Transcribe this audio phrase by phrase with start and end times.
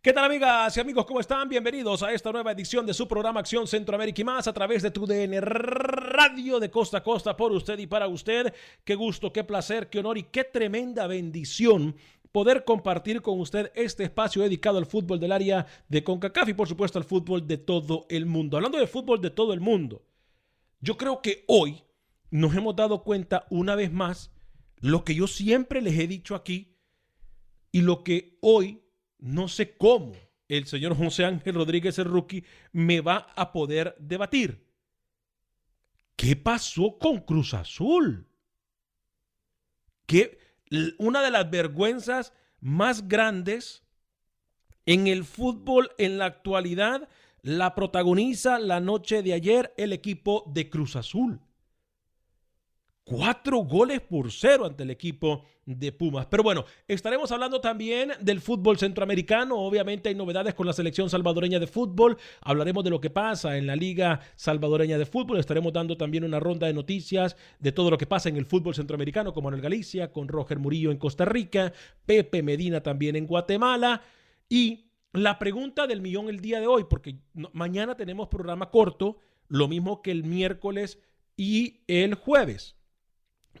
[0.00, 1.04] ¿Qué tal amigas y amigos?
[1.06, 1.48] ¿Cómo están?
[1.48, 4.92] Bienvenidos a esta nueva edición de su programa Acción Centroamérica y más a través de
[4.92, 8.54] tu DN Radio de costa a costa por usted y para usted.
[8.84, 11.96] Qué gusto, qué placer, qué honor y qué tremenda bendición
[12.30, 16.68] poder compartir con usted este espacio dedicado al fútbol del área de CONCACAF y por
[16.68, 18.56] supuesto al fútbol de todo el mundo.
[18.56, 20.04] Hablando de fútbol de todo el mundo,
[20.80, 21.82] yo creo que hoy
[22.30, 24.30] nos hemos dado cuenta una vez más
[24.76, 26.76] lo que yo siempre les he dicho aquí
[27.72, 28.84] y lo que hoy
[29.18, 30.12] no sé cómo
[30.48, 34.66] el señor José Ángel Rodríguez el rookie me va a poder debatir.
[36.16, 38.26] ¿Qué pasó con Cruz Azul?
[40.06, 40.38] Que
[40.98, 43.84] una de las vergüenzas más grandes
[44.86, 47.08] en el fútbol en la actualidad
[47.42, 51.40] la protagoniza la noche de ayer el equipo de Cruz Azul.
[53.08, 56.26] Cuatro goles por cero ante el equipo de Pumas.
[56.26, 59.56] Pero bueno, estaremos hablando también del fútbol centroamericano.
[59.56, 62.18] Obviamente hay novedades con la selección salvadoreña de fútbol.
[62.42, 65.38] Hablaremos de lo que pasa en la Liga Salvadoreña de Fútbol.
[65.38, 68.74] Estaremos dando también una ronda de noticias de todo lo que pasa en el fútbol
[68.74, 71.72] centroamericano, como en el Galicia, con Roger Murillo en Costa Rica,
[72.04, 74.02] Pepe Medina también en Guatemala.
[74.50, 77.16] Y la pregunta del millón el día de hoy, porque
[77.54, 79.16] mañana tenemos programa corto,
[79.48, 80.98] lo mismo que el miércoles
[81.38, 82.77] y el jueves.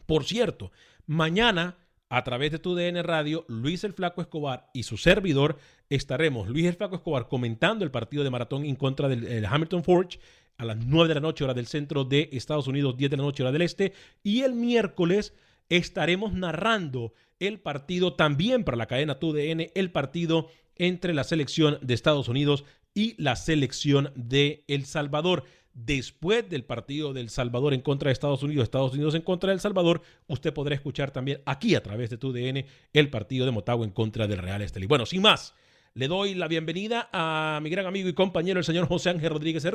[0.06, 0.72] Por cierto,
[1.06, 1.76] mañana
[2.10, 5.58] a través de tu DN Radio, Luis el Flaco Escobar y su servidor
[5.90, 10.18] estaremos, Luis el Flaco Escobar, comentando el partido de maratón en contra del Hamilton Forge
[10.56, 13.22] a las 9 de la noche hora del centro de Estados Unidos, 10 de la
[13.22, 13.92] noche hora del este.
[14.22, 15.34] Y el miércoles
[15.68, 21.94] estaremos narrando el partido también para la cadena TUDN, el partido entre la selección de
[21.94, 25.44] Estados Unidos y la selección de El Salvador
[25.84, 29.54] después del partido del Salvador en contra de Estados Unidos, Estados Unidos en contra de
[29.54, 33.52] El Salvador, usted podrá escuchar también aquí a través de tu DN el partido de
[33.52, 34.86] Motagua en contra del Real Estelí.
[34.86, 35.54] Bueno, sin más,
[35.94, 39.64] le doy la bienvenida a mi gran amigo y compañero, el señor José Ángel Rodríguez,
[39.64, 39.74] el.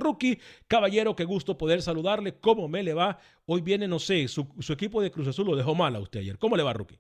[0.68, 2.36] Caballero, qué gusto poder saludarle.
[2.40, 3.20] ¿Cómo me le va?
[3.46, 6.38] Hoy viene, no sé, su, equipo de Cruz Azul lo dejó mal a usted ayer.
[6.38, 7.00] ¿Cómo le va, rookie?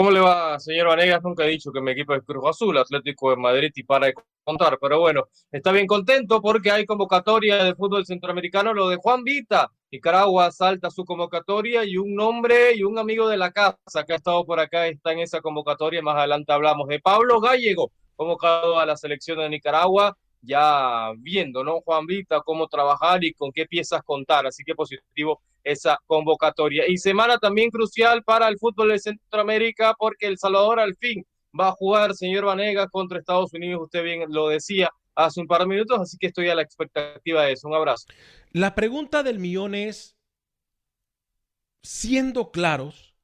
[0.00, 1.22] ¿Cómo le va, señor Vanegas?
[1.22, 4.10] Nunca he dicho que mi equipo es Cruz Azul, Atlético de Madrid y para
[4.42, 9.22] contar, pero bueno, está bien contento porque hay convocatoria de fútbol centroamericano, lo de Juan
[9.24, 9.70] Vita.
[9.90, 13.76] Nicaragua salta su convocatoria y un nombre y un amigo de la casa
[14.06, 16.00] que ha estado por acá está en esa convocatoria.
[16.00, 21.82] Más adelante hablamos de Pablo Gallego, convocado a la selección de Nicaragua, ya viendo, ¿no?
[21.82, 24.46] Juan Vita, cómo trabajar y con qué piezas contar.
[24.46, 26.88] Así que positivo esa convocatoria.
[26.88, 31.24] Y semana también crucial para el fútbol de Centroamérica porque El Salvador al fin
[31.58, 33.82] va a jugar, señor Vanegas, contra Estados Unidos.
[33.84, 37.44] Usted bien lo decía hace un par de minutos, así que estoy a la expectativa
[37.44, 37.68] de eso.
[37.68, 38.06] Un abrazo.
[38.52, 40.16] La pregunta del millón es,
[41.82, 43.14] siendo claros,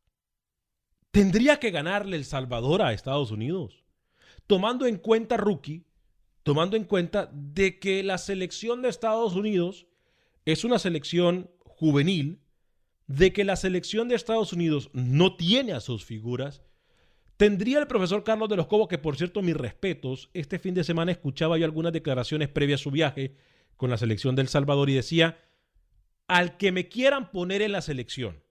[1.11, 3.87] ¿tendría que ganarle El Salvador a Estados Unidos?
[4.47, 5.85] tomando en cuenta, rookie,
[6.43, 9.87] tomando en cuenta de que la selección de Estados Unidos
[10.45, 12.41] es una selección juvenil,
[13.07, 16.63] de que la selección de Estados Unidos no tiene a sus figuras,
[17.37, 20.85] tendría el profesor Carlos de los Cobos, que por cierto mis respetos, este fin de
[20.85, 23.37] semana escuchaba yo algunas declaraciones previas a su viaje
[23.77, 25.39] con la selección del Salvador y decía,
[26.27, 28.43] al que me quieran poner en la selección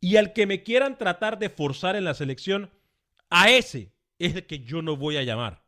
[0.00, 2.70] y al que me quieran tratar de forzar en la selección,
[3.30, 5.64] a ese es el que yo no voy a llamar.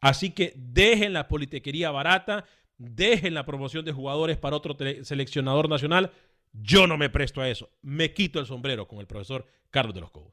[0.00, 2.46] Así que dejen la politiquería barata,
[2.80, 6.12] dejen la promoción de jugadores para otro seleccionador nacional.
[6.52, 7.68] Yo no me presto a eso.
[7.82, 10.32] Me quito el sombrero con el profesor Carlos de los Cobos.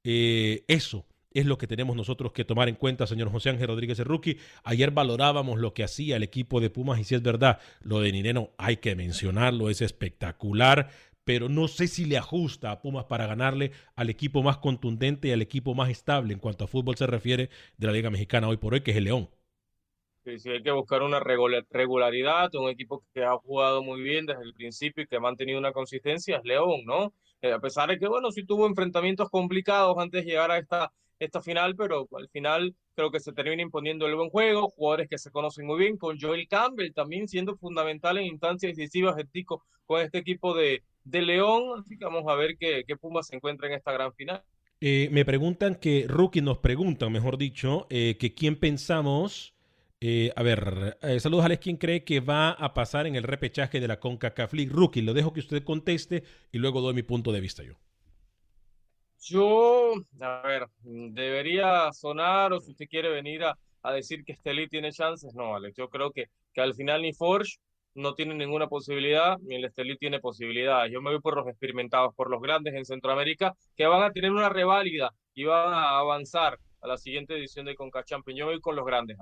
[0.03, 1.05] Eh, eso
[1.35, 4.37] es lo que tenemos nosotros que tomar en cuenta, señor José Ángel Rodríguez el.
[4.63, 8.11] Ayer valorábamos lo que hacía el equipo de Pumas y si es verdad, lo de
[8.13, 10.89] Nineno hay que mencionarlo, es espectacular,
[11.25, 15.31] pero no sé si le ajusta a Pumas para ganarle al equipo más contundente y
[15.31, 18.57] al equipo más estable en cuanto a fútbol se refiere de la Liga Mexicana hoy
[18.57, 19.29] por hoy, que es el León.
[20.23, 24.41] Sí, sí, hay que buscar una regularidad, un equipo que ha jugado muy bien desde
[24.41, 27.13] el principio y que ha mantenido una consistencia, es León, ¿no?
[27.41, 30.91] Eh, a pesar de que, bueno, sí tuvo enfrentamientos complicados antes de llegar a esta
[31.19, 35.17] esta final, pero al final creo que se termina imponiendo el buen juego, jugadores que
[35.17, 39.63] se conocen muy bien, con Joel Campbell también siendo fundamental en instancias decisivas de Tico
[39.85, 43.35] con este equipo de, de León, así que vamos a ver qué, qué Pumas se
[43.35, 44.43] encuentra en esta gran final.
[44.81, 49.55] Eh, me preguntan que, Rookie nos preguntan, mejor dicho, eh, que quién pensamos,
[50.01, 53.79] eh, a ver, saludos a Alex, ¿quién cree que va a pasar en el repechaje
[53.79, 54.71] de la CONCACAF League?
[54.71, 57.75] Rookie, lo dejo que usted conteste y luego doy mi punto de vista yo.
[59.27, 63.57] Yo, a ver, debería sonar o si usted quiere venir a,
[63.91, 67.57] decir que Estelí tiene chances, no, Alex, yo creo que, que al final ni Forge
[67.95, 70.91] no tiene ninguna posibilidad, ni el Estelí tiene posibilidades.
[70.91, 74.31] Yo me voy por los experimentados, por los grandes en Centroamérica, que van a tener
[74.31, 78.39] una reválida y van a avanzar a la siguiente edición de Concachampions.
[78.39, 79.17] Yo voy con los grandes.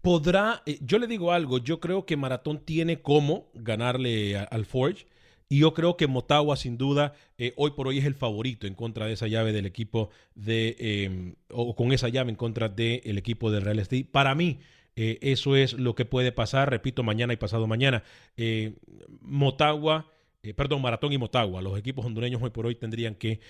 [0.00, 5.06] Podrá, eh, yo le digo algo, yo creo que Maratón tiene cómo ganarle al Forge
[5.48, 8.74] y yo creo que Motagua, sin duda, eh, hoy por hoy es el favorito en
[8.74, 13.18] contra de esa llave del equipo de, em, o con esa llave en contra del
[13.18, 14.08] equipo del Real Estate.
[14.10, 14.58] Para mí,
[14.96, 18.02] eh, eso es lo que puede pasar, repito, mañana y pasado mañana.
[18.36, 18.74] Eh,
[19.20, 20.10] Motagua,
[20.56, 23.40] perdón, Maratón y Motagua, los equipos hondureños hoy por hoy tendrían que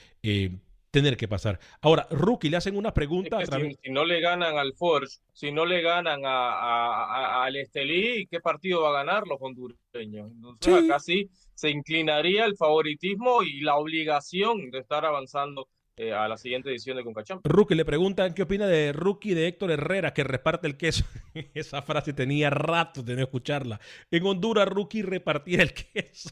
[0.90, 1.58] tener que pasar.
[1.80, 3.38] Ahora, Rookie, le hacen una pregunta.
[3.44, 8.82] si, no le ganan al Forge, si no le ganan a, al Estelí, ¿qué partido
[8.82, 10.30] va a ganar los hondureños?
[10.32, 16.28] Entonces, acá sí se inclinaría el favoritismo y la obligación de estar avanzando eh, a
[16.28, 17.40] la siguiente edición de Concacham.
[17.42, 21.04] Rookie le preguntan qué opina de Rookie de Héctor Herrera que reparte el queso.
[21.54, 23.80] Esa frase tenía rato de no escucharla.
[24.10, 26.30] En Honduras, Rookie repartir el queso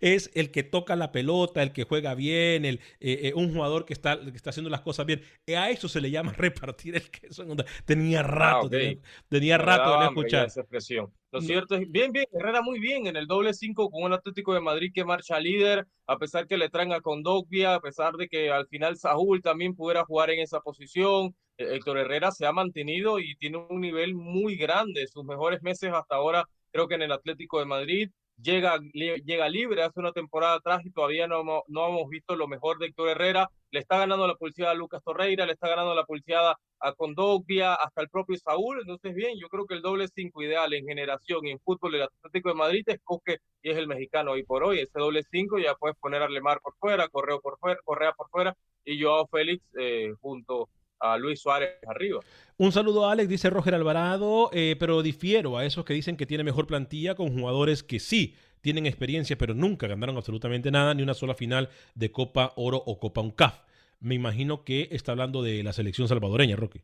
[0.00, 3.84] es el que toca la pelota, el que juega bien, el, eh, eh, un jugador
[3.84, 5.22] que está, que está haciendo las cosas bien.
[5.56, 7.44] A eso se le llama repartir el queso.
[7.84, 10.46] Tenía rato, ah, tenía, rato de no escuchar.
[10.46, 11.12] Esa expresión.
[11.30, 14.54] Lo cierto es, bien, bien, Herrera muy bien en el doble cinco con un Atlético
[14.54, 18.28] de Madrid que marcha líder, a pesar que le traen a Condogbia, a pesar de
[18.28, 21.36] que al final Saúl también pudiera jugar en esa posición.
[21.58, 25.92] Eh, Héctor Herrera se ha mantenido y tiene un nivel muy grande, sus mejores meses
[25.92, 28.10] hasta ahora, creo que en el Atlético de Madrid.
[28.42, 32.78] Llega, llega libre hace una temporada atrás y todavía no, no hemos visto lo mejor
[32.78, 33.50] de Héctor Herrera.
[33.70, 37.74] Le está ganando la publicidad a Lucas Torreira, le está ganando la publicidad a Condogbia,
[37.74, 38.80] hasta el propio Saúl.
[38.80, 42.02] Entonces, bien, yo creo que el doble cinco ideal en generación y en fútbol del
[42.02, 44.80] Atlético de Madrid es Coque y es el mexicano hoy por hoy.
[44.80, 48.30] Ese doble cinco ya puedes poner a Lemar por fuera, Correo por fuera, Correa por
[48.30, 50.68] fuera y Joao Félix eh, junto
[51.00, 52.20] a Luis Suárez arriba.
[52.56, 56.26] Un saludo a Alex, dice Roger Alvarado, eh, pero difiero a esos que dicen que
[56.26, 61.02] tiene mejor plantilla con jugadores que sí tienen experiencia, pero nunca ganaron absolutamente nada, ni
[61.02, 63.60] una sola final de Copa Oro o Copa UNCAF.
[64.00, 66.82] Me imagino que está hablando de la selección salvadoreña, Roque.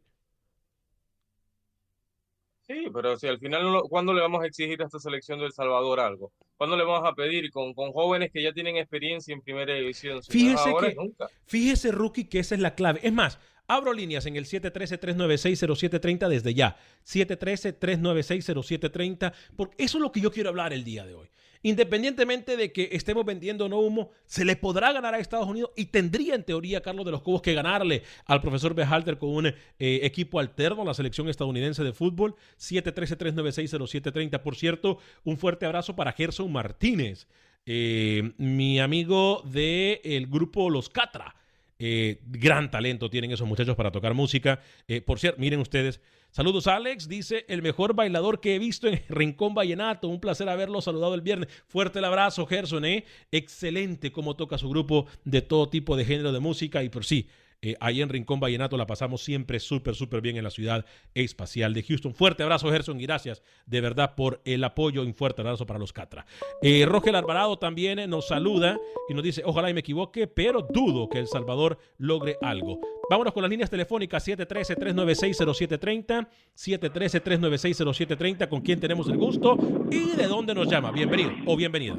[2.66, 6.00] Sí, pero si al final, ¿cuándo le vamos a exigir a esta selección del Salvador
[6.00, 6.32] algo?
[6.56, 10.22] ¿Cuándo le vamos a pedir con, con jóvenes que ya tienen experiencia en primera división?
[10.22, 10.96] fíjese, que,
[11.44, 13.00] fíjese, Rookie, que esa es la clave.
[13.02, 16.76] Es más, Abro líneas en el 713-396-0730 desde ya.
[17.06, 21.28] 713-396-0730, porque eso es lo que yo quiero hablar el día de hoy.
[21.62, 25.86] Independientemente de que estemos vendiendo no humo, se le podrá ganar a Estados Unidos y
[25.86, 29.54] tendría en teoría Carlos de los Cobos que ganarle al profesor Behalter con un eh,
[29.78, 32.34] equipo alterno a la selección estadounidense de fútbol.
[32.58, 34.42] 713-396-0730.
[34.42, 37.28] Por cierto, un fuerte abrazo para Gerson Martínez,
[37.64, 41.34] eh, mi amigo del grupo Los Catra
[41.78, 44.60] eh, gran talento tienen esos muchachos para tocar música.
[44.86, 46.00] Eh, por cierto, miren ustedes.
[46.30, 47.08] Saludos, Alex.
[47.08, 50.08] Dice el mejor bailador que he visto en Rincón Vallenato.
[50.08, 51.48] Un placer haberlo saludado el viernes.
[51.66, 52.84] Fuerte el abrazo, Gerson.
[52.84, 53.04] ¿eh?
[53.30, 56.82] Excelente cómo toca su grupo de todo tipo de género de música.
[56.82, 57.28] Y por sí,
[57.62, 60.84] eh, ahí en Rincón Vallenato la pasamos siempre súper, súper bien en la ciudad
[61.14, 62.14] espacial de Houston.
[62.14, 65.78] Fuerte abrazo, Gerson, y gracias de verdad por el apoyo y un fuerte abrazo para
[65.78, 66.26] los Catra.
[66.62, 70.62] Eh, Rogel Alvarado también eh, nos saluda y nos dice, ojalá y me equivoque, pero
[70.62, 72.80] dudo que El Salvador logre algo.
[73.10, 79.56] Vámonos con las líneas telefónicas 713-396-0730, 713-396-0730, con quién tenemos el gusto
[79.90, 80.90] y de dónde nos llama.
[80.90, 81.96] Bienvenido o bienvenida.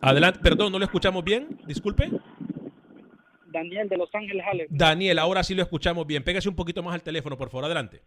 [0.00, 2.10] Adelante, perdón, no lo escuchamos bien, disculpe.
[3.58, 4.68] Daniel de Los Ángeles, Alex.
[4.70, 6.22] Daniel, ahora sí lo escuchamos bien.
[6.22, 8.02] Pégase un poquito más al teléfono, por favor, adelante.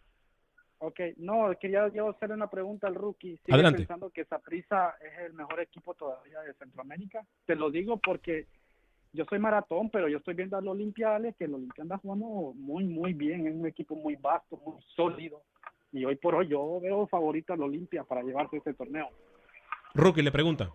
[0.80, 3.38] Ok, no, quería yo hacerle una pregunta al rookie.
[3.38, 3.80] ¿Sigue adelante.
[3.80, 7.24] pensando que Saprissa es el mejor equipo todavía de Centroamérica?
[7.46, 8.48] Te lo digo porque
[9.14, 12.54] yo soy maratón, pero yo estoy viendo al Olimpia, Alex, que el Olimpia anda jugando
[12.56, 13.46] muy, muy bien.
[13.46, 15.44] Es un equipo muy vasto, muy sólido.
[15.92, 19.10] Y hoy por hoy yo veo favorito al Olimpia para llevarse este torneo.
[19.94, 20.72] Rookie le pregunta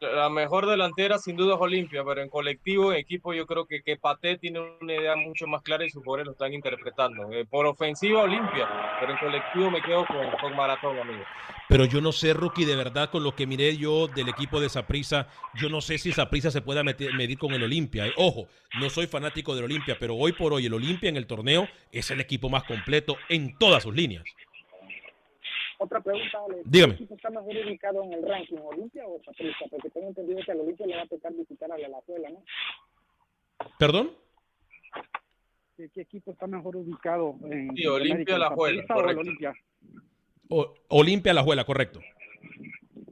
[0.00, 3.82] la mejor delantera sin duda es Olimpia, pero en colectivo, en equipo, yo creo que,
[3.82, 7.30] que Pate tiene una idea mucho más clara y sus jugadores lo están interpretando.
[7.32, 8.68] Eh, por ofensiva, Olimpia,
[9.00, 11.24] pero en colectivo me quedo con, con Maratón, amigo.
[11.68, 14.70] Pero yo no sé, Rookie, de verdad, con lo que miré yo del equipo de
[14.70, 18.06] Saprisa, yo no sé si Saprisa se pueda medir con el Olimpia.
[18.06, 18.12] Eh.
[18.16, 18.48] Ojo,
[18.80, 22.10] no soy fanático del Olimpia, pero hoy por hoy el Olimpia en el torneo es
[22.10, 24.24] el equipo más completo en todas sus líneas.
[25.80, 26.96] Otra pregunta, Dígame.
[26.96, 29.64] ¿Qué equipo está mejor ubicado en el ranking, Olimpia o Saprissa?
[29.70, 32.42] Porque tengo entendido que al Olimpia le va a tocar visitar a la Alajuela, ¿no?
[33.78, 34.10] ¿Perdón?
[35.76, 39.20] ¿Qué, equipo está mejor ubicado en Sí, Olimpia la Juela, correcto.
[39.20, 39.54] Olimpia?
[40.88, 42.00] Olimpia la Juela, correcto.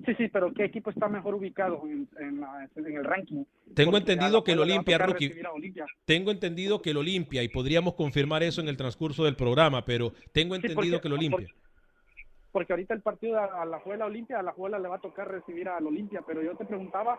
[0.04, 2.08] Sí, sí, pero ¿qué equipo está mejor ubicado en,
[2.76, 3.44] el ranking?
[3.74, 5.34] Tengo entendido que el Olimpia, Rookie.
[6.04, 10.12] Tengo entendido que el Olimpia, y podríamos confirmar eso en el transcurso del programa, pero
[10.32, 11.65] tengo entendido que el Olimpia porque
[12.72, 15.68] ahorita el partido a la Juela Olimpia, a la Juela le va a tocar recibir
[15.68, 17.18] al Olimpia, pero yo te preguntaba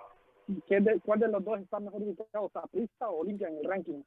[0.68, 4.02] ¿qué cuál de los dos está mejor ubicado, Saprissa o Olimpia en el ranking.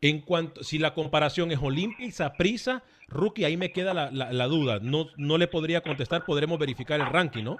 [0.00, 4.46] En cuanto, si la comparación es Olimpia y Saprissa, Rookie, ahí me queda la, la,
[4.46, 4.78] duda.
[4.82, 7.56] No, no le podría contestar, podremos verificar el ranking, ¿no?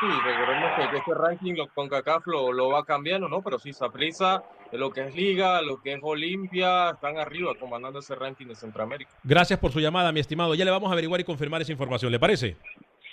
[0.00, 3.42] Sí, recordemos que este ranking con CACAF lo, lo, va cambiando, ¿no?
[3.42, 8.14] Pero sí, Saprissa, lo que es Liga, lo que es Olimpia, están arriba comandando ese
[8.14, 9.10] ranking de Centroamérica.
[9.22, 10.54] Gracias por su llamada, mi estimado.
[10.54, 12.56] Ya le vamos a averiguar y confirmar esa información, ¿le parece?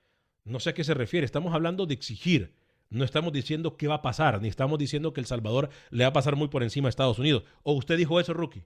[0.45, 1.25] No sé a qué se refiere.
[1.25, 2.53] Estamos hablando de exigir.
[2.91, 6.11] No estamos diciendo qué va a pasar, ni estamos diciendo que El Salvador le va
[6.11, 7.43] a pasar muy por encima a Estados Unidos.
[7.63, 8.65] ¿O usted dijo eso, Rookie?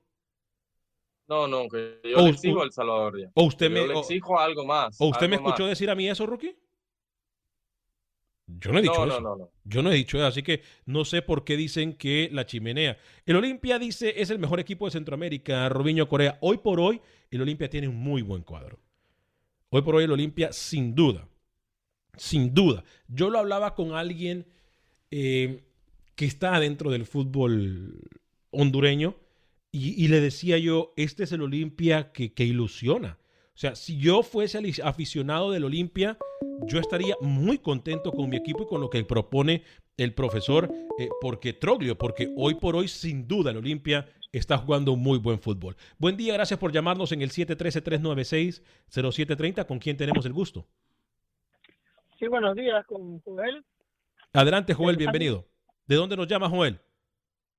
[1.28, 3.30] No, no, que yo le exijo a El Salvador ya.
[3.34, 5.00] O usted me, le exijo algo más.
[5.00, 6.56] ¿O usted me escuchó decir a mí eso, Rookie?
[8.48, 9.50] Yo no he dicho eso.
[9.64, 12.96] Yo no he dicho eso, así que no sé por qué dicen que la chimenea.
[13.26, 16.38] El Olimpia dice es el mejor equipo de Centroamérica, Robiño Corea.
[16.40, 17.00] Hoy por hoy,
[17.30, 18.78] el Olimpia tiene un muy buen cuadro.
[19.70, 21.28] Hoy por hoy, el Olimpia, sin duda,
[22.16, 22.84] Sin duda.
[23.06, 24.46] Yo lo hablaba con alguien
[25.10, 25.64] eh,
[26.14, 28.00] que está dentro del fútbol
[28.50, 29.14] hondureño
[29.70, 33.18] y, le decía yo, este es el Olimpia que, que ilusiona.
[33.58, 36.16] O sea, si yo fuese aficionado del Olimpia,
[36.68, 39.64] yo estaría muy contento con mi equipo y con lo que propone
[39.96, 44.92] el profesor, eh, porque Troglio, porque hoy por hoy, sin duda, el Olimpia está jugando
[44.92, 45.76] un muy buen fútbol.
[45.98, 49.66] Buen día, gracias por llamarnos en el 713-396-0730.
[49.66, 50.64] ¿Con quién tenemos el gusto?
[52.16, 53.64] Sí, buenos días, con Joel.
[54.34, 55.48] Adelante, Joel, bienvenido.
[55.84, 56.80] ¿De dónde nos llama Joel?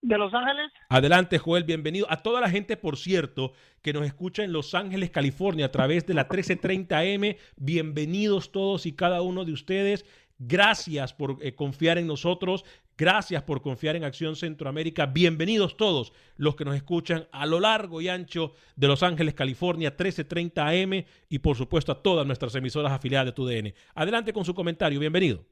[0.01, 0.71] De Los Ángeles.
[0.89, 2.07] Adelante, Joel, bienvenido.
[2.09, 6.05] A toda la gente, por cierto, que nos escucha en Los Ángeles, California, a través
[6.05, 7.37] de la 1330M.
[7.57, 10.05] Bienvenidos todos y cada uno de ustedes.
[10.37, 12.63] Gracias por eh, confiar en nosotros.
[12.97, 15.05] Gracias por confiar en Acción Centroamérica.
[15.05, 19.89] Bienvenidos todos los que nos escuchan a lo largo y ancho de Los Ángeles, California,
[19.91, 23.73] 1330 AM y por supuesto a todas nuestras emisoras afiliadas de TUDN.
[23.95, 24.99] Adelante con su comentario.
[24.99, 25.45] Bienvenido.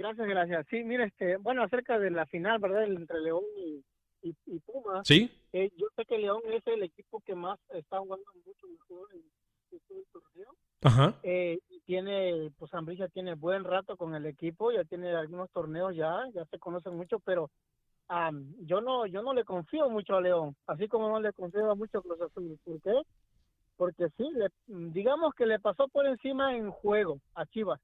[0.00, 0.66] Gracias, gracias.
[0.70, 2.84] Sí, mire, este, bueno, acerca de la final, ¿verdad?
[2.84, 3.84] Entre León y,
[4.22, 5.06] y, Pumas.
[5.06, 5.30] Sí.
[5.52, 9.78] Eh, yo sé que León es el equipo que más está jugando mucho mejor en,
[9.86, 10.54] todo el torneo.
[10.80, 11.14] Ajá.
[11.22, 16.26] Eh, tiene, pues Ambrilla tiene buen rato con el equipo, ya tiene algunos torneos ya,
[16.32, 17.50] ya se conocen mucho, pero
[18.60, 21.74] yo no yo no le confío mucho a León, así como no le confío a
[21.74, 22.58] mucho Cruz Azul.
[22.64, 23.02] ¿Por qué?
[23.76, 27.80] Porque sí, le, digamos que le pasó por encima en juego a Chivas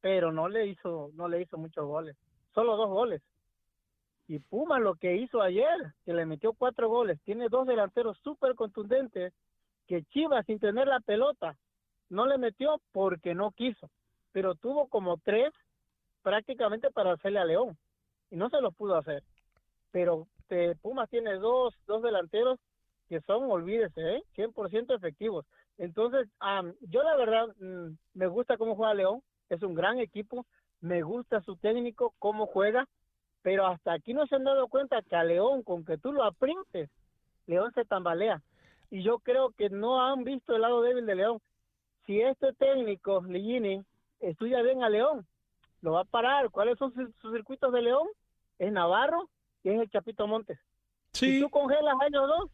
[0.00, 2.16] pero no le hizo no le hizo muchos goles,
[2.54, 3.22] solo dos goles.
[4.28, 8.54] Y Puma lo que hizo ayer, que le metió cuatro goles, tiene dos delanteros súper
[8.54, 9.32] contundentes
[9.88, 11.56] que Chivas sin tener la pelota
[12.08, 13.90] no le metió porque no quiso,
[14.32, 15.52] pero tuvo como tres
[16.22, 17.76] prácticamente para hacerle a León
[18.30, 19.22] y no se lo pudo hacer.
[19.90, 22.58] Pero eh, Pumas tiene dos, dos delanteros
[23.08, 24.22] que son, olvídese, ¿eh?
[24.36, 25.44] 100% efectivos.
[25.78, 26.28] Entonces,
[26.82, 29.22] yo la verdad mm, me gusta cómo juega León,
[29.54, 30.46] es un gran equipo,
[30.80, 32.86] me gusta su técnico, cómo juega,
[33.42, 36.24] pero hasta aquí no se han dado cuenta que a León, con que tú lo
[36.24, 36.90] aprietes,
[37.46, 38.42] León se tambalea.
[38.90, 41.40] Y yo creo que no han visto el lado débil de León.
[42.06, 43.82] Si este técnico, Ligini,
[44.20, 45.26] estudia bien a León,
[45.80, 46.50] lo va a parar.
[46.50, 48.06] ¿Cuáles son sus circuitos de León?
[48.58, 49.28] Es Navarro
[49.62, 50.58] y es el Chapito Montes.
[51.12, 52.50] Si tú congelas año dos,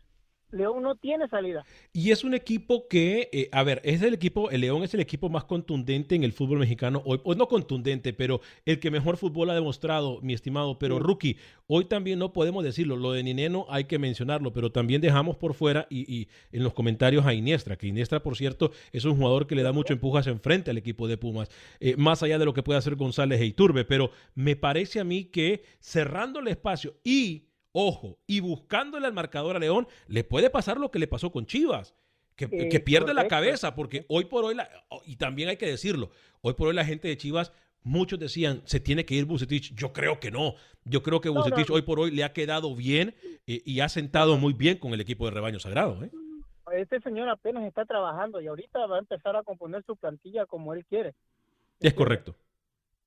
[0.51, 1.65] León no tiene salida.
[1.93, 5.01] Y es un equipo que, eh, a ver, es el equipo, el León es el
[5.01, 9.17] equipo más contundente en el fútbol mexicano hoy, o no contundente, pero el que mejor
[9.17, 13.67] fútbol ha demostrado, mi estimado, pero rookie, hoy también no podemos decirlo, lo de Nineno
[13.69, 17.89] hay que mencionarlo, pero también dejamos por fuera y, en los comentarios a Iniestra, que
[17.89, 21.09] Iniestra, por cierto, es un jugador que le da mucho empuje hacia enfrente al equipo
[21.09, 24.55] de Pumas, eh, más allá de lo que puede hacer González e Iturbe, pero me
[24.55, 27.46] parece a mí que cerrando el espacio y
[27.79, 31.45] Ojo, y buscándole al marcador a León, le puede pasar lo que le pasó con
[31.45, 31.95] Chivas.
[32.35, 32.49] Que,
[32.81, 34.57] pierde la cabeza, porque hoy por hoy,
[35.05, 36.09] y también hay que decirlo,
[36.41, 39.75] hoy por hoy la gente de Chivas, muchos decían, se tiene que ir Bucetich.
[39.75, 40.55] Yo creo que no.
[40.85, 43.15] Yo creo que Bucetich hoy por hoy le ha quedado bien
[43.47, 46.03] eh, y ha sentado muy bien con el equipo de Rebaño Sagrado.
[46.03, 46.11] ¿eh?
[46.73, 50.73] Este señor apenas está trabajando y ahorita va a empezar a componer su plantilla como
[50.73, 51.13] él quiere.
[51.81, 52.35] Es correcto.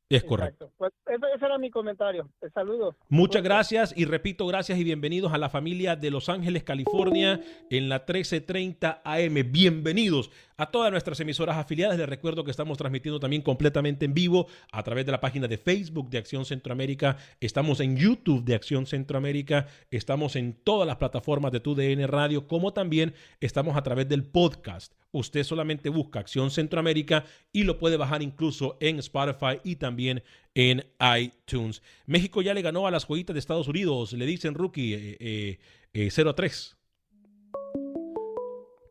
[0.09, 0.71] Es correcto.
[0.77, 2.27] Pues ese, era mi comentario.
[2.39, 2.95] Te saludo.
[3.09, 7.89] Muchas gracias y repito, gracias y bienvenidos a la familia de Los Ángeles, California, en
[7.89, 9.51] la 1330 AM.
[9.51, 11.97] Bienvenidos a todas nuestras emisoras afiliadas.
[11.97, 15.57] Les recuerdo que estamos transmitiendo también completamente en vivo a través de la página de
[15.57, 17.17] Facebook de Acción Centroamérica.
[17.39, 19.67] Estamos en YouTube de Acción Centroamérica.
[19.89, 24.93] Estamos en todas las plataformas de TUDN Radio, como también estamos a través del podcast.
[25.11, 30.23] Usted solamente busca Acción Centroamérica y lo puede bajar incluso en Spotify y también
[30.55, 30.83] en
[31.17, 31.81] iTunes.
[32.05, 34.11] México ya le ganó a las joyitas de Estados Unidos.
[34.11, 35.59] Le dicen rookie eh, eh,
[35.93, 36.78] eh, 0 a 3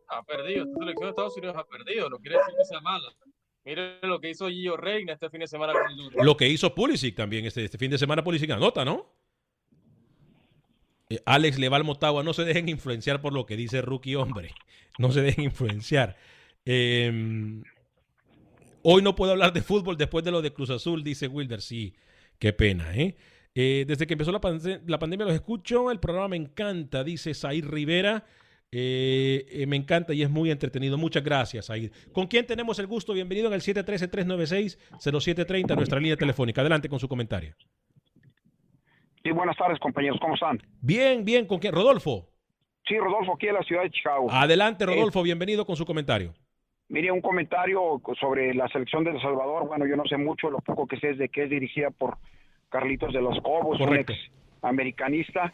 [0.09, 0.65] ha perdido.
[0.65, 2.11] Esta selección de Estados Unidos ha perdido.
[2.11, 3.09] No quiere decir que sea mala.
[3.65, 5.75] Mire lo que hizo Gio Reina este fin de semana.
[6.23, 8.25] lo que hizo Pulisic también este, este fin de semana.
[8.25, 9.13] Pulisic anota, ¿no?
[11.11, 14.55] Eh, Alex Leval Motagua, no se dejen influenciar por lo que dice Rookie Hombre.
[14.99, 16.17] No se dejen influenciar.
[16.65, 17.63] Em,
[18.83, 21.63] hoy no puedo hablar de fútbol después de lo de Cruz Azul, dice Wilder.
[21.63, 21.95] Sí,
[22.41, 23.17] qué pena, ¿eh?
[23.55, 24.41] eh desde que empezó la,
[24.87, 25.93] la pandemia los escucho.
[25.93, 28.27] El programa me encanta, dice Zair Rivera.
[28.71, 30.99] Eh, eh, me encanta y es muy entretenido.
[30.99, 31.91] Muchas gracias, Aid.
[32.13, 33.15] ¿Con quién tenemos el gusto?
[33.15, 36.61] Bienvenido en el 713-396-0730, nuestra línea telefónica.
[36.61, 37.55] Adelante con su comentario.
[39.23, 40.19] Sí, buenas tardes, compañeros.
[40.21, 40.61] ¿Cómo están?
[40.83, 41.47] Bien, bien.
[41.47, 41.73] ¿Con quién?
[41.73, 42.29] ¿Rodolfo?
[42.87, 44.31] Sí, Rodolfo, aquí en la ciudad de Chicago.
[44.31, 45.23] Adelante, Rodolfo.
[45.23, 46.35] bienvenido con su comentario.
[46.89, 49.67] Mire, un comentario sobre la selección de El Salvador.
[49.67, 52.17] Bueno, yo no sé mucho, lo poco que sé es de que es dirigida por
[52.71, 54.15] Carlitos de los Cobos, un ex
[54.63, 55.53] americanista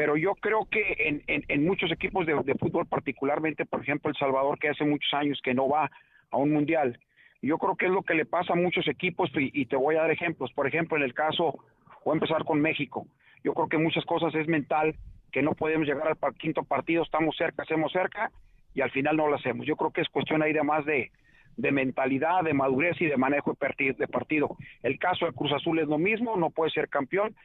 [0.00, 4.70] pero yo creo que en, muchos equipos de, fútbol, particularmente, por ejemplo, El Salvador, que
[4.70, 5.90] hace muchos años que no va
[6.30, 6.98] a un mundial,
[7.42, 10.00] Yo creo que es lo que le pasa a muchos equipos y, te voy a
[10.00, 10.50] dar ejemplos.
[10.54, 11.62] Por ejemplo, en el caso,
[12.02, 13.08] voy a empezar con México.
[13.44, 14.94] Yo creo que muchas cosas es mental,
[15.32, 18.30] que no podemos llegar al quinto partido, estamos cerca, hacemos cerca
[18.74, 19.66] y al final no lo hacemos.
[19.66, 21.10] Yo creo que es cuestión ahí de más de,
[21.58, 24.56] de mentalidad, de madurez y de manejo de partido.
[24.82, 27.36] El caso de Cruz Azul es lo mismo, no puede ser campeón.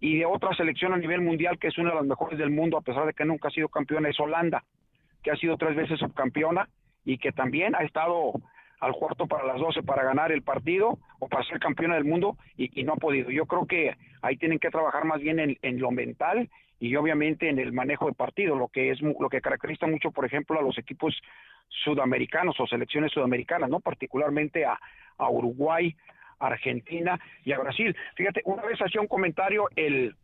[0.00, 2.78] Y de otra selección a nivel mundial, que es una de las mejores del mundo,
[2.78, 4.64] a pesar de que nunca ha sido campeona, es Holanda,
[5.22, 6.68] que ha sido tres veces subcampeona
[7.04, 8.32] y que también ha estado
[8.80, 12.36] al cuarto para las doce para ganar el partido o para ser campeona del mundo
[12.56, 13.30] y, no ha podido.
[13.30, 17.48] Yo creo que ahí tienen que trabajar más bien en, en, lo mental y obviamente
[17.48, 20.62] en el manejo de partido, lo que es lo que caracteriza mucho, por ejemplo, a
[20.62, 21.20] los equipos
[21.68, 23.80] sudamericanos o selecciones sudamericanas, ¿no?
[23.80, 24.78] Particularmente a,
[25.18, 25.94] a Uruguay,
[26.38, 27.96] Argentina y a Brasil.
[28.14, 30.14] Fíjate, una vez hacía un comentario el,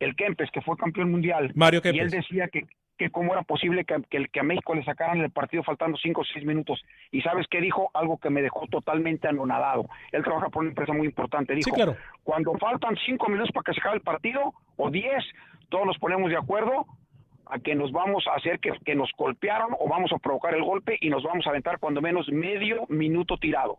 [0.00, 2.66] el Kempes, que fue campeón mundial, Mario y él decía que,
[2.98, 6.24] que cómo era posible que, que, a México le sacaran el partido faltando cinco o
[6.24, 6.84] seis minutos.
[7.10, 9.88] Y sabes qué dijo, algo que me dejó totalmente anonadado.
[10.12, 11.54] Él trabaja por una empresa muy importante.
[11.54, 11.96] Dijo, claro.
[12.24, 15.24] cuando faltan cinco minutos para que se acabe el partido, o diez,
[15.68, 16.86] todos nos ponemos de acuerdo
[17.46, 20.62] a que nos vamos a hacer que, que nos golpearon o vamos a provocar el
[20.62, 23.78] golpe y nos vamos a aventar cuando menos medio minuto tirado.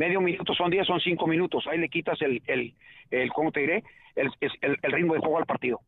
[0.00, 1.66] Medio minuto son 10, son 5 minutos.
[1.66, 2.72] Ahí le quitas el, el,
[3.10, 3.84] el ¿cómo te diré?
[4.16, 5.82] El, el, el ritmo de juego al partido.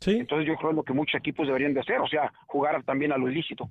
[0.00, 0.18] ¿Sí?
[0.18, 3.10] Entonces yo creo que lo que muchos equipos deberían de hacer, o sea, jugar también
[3.12, 3.70] a lo ilícito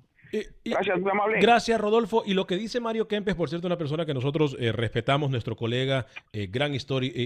[0.66, 1.40] gracias, muy amable.
[1.40, 2.24] Gracias, Rodolfo.
[2.26, 5.56] Y lo que dice Mario Kempes, por cierto, una persona que nosotros eh, respetamos, nuestro
[5.56, 6.78] colega, eh, gran eh,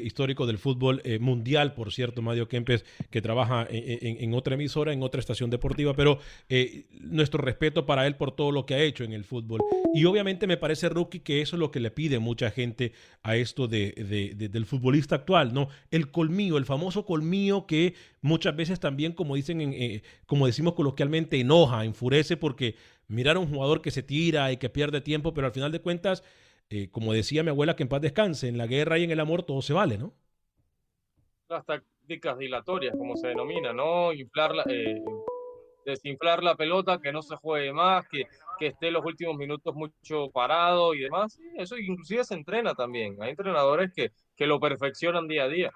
[0.04, 5.20] histórico del fútbol mundial, por cierto, Mario Kempes, que trabaja en, otra emisora, en otra
[5.20, 6.20] estación deportiva, pero
[7.00, 9.62] nuestro respeto para él por todo lo que ha hecho en el fútbol.
[9.93, 12.91] Y obviamente me parece, Rookie, que eso es lo que le pide mucha gente
[13.24, 13.93] a esto de,
[14.38, 15.70] del futbolista actual, ¿no?
[15.91, 21.86] El colmillo, el famoso colmillo que muchas veces también, como dicen, como decimos coloquialmente, enoja,
[21.86, 22.76] enfurece porque
[23.08, 25.82] mirar a un jugador que se tira y que pierde tiempo, pero al final de
[25.82, 26.24] cuentas,
[26.70, 29.20] eh, como decía mi abuela, que en paz descanse, en la guerra y en el
[29.20, 30.13] amor todo se vale, ¿no?
[31.50, 34.12] Las tácticas dilatorias, como se denomina, ¿no?
[34.12, 35.02] Inflar eh,
[35.86, 38.26] desinflar la pelota, que no se juegue más, que,
[38.60, 41.39] que esté los últimos minutos mucho parado y demás.
[41.58, 43.15] eso inclusive se entrena también.
[43.22, 45.72] Hay entrenadores que, que lo perfeccionan día a día.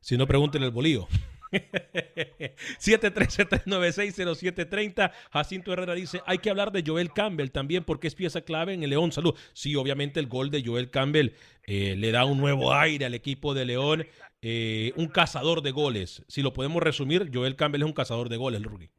[0.00, 1.08] Si no, pregúntenle el bolío.
[2.80, 5.12] 713-396-0730.
[5.32, 8.82] Jacinto Herrera dice, hay que hablar de Joel Campbell también porque es pieza clave en
[8.82, 9.12] el León.
[9.12, 9.34] Salud.
[9.52, 13.54] Sí, obviamente el gol de Joel Campbell eh, le da un nuevo aire al equipo
[13.54, 14.06] de León.
[14.42, 16.22] Eh, un cazador de goles.
[16.28, 18.90] Si lo podemos resumir, Joel Campbell es un cazador de goles, Ruggie.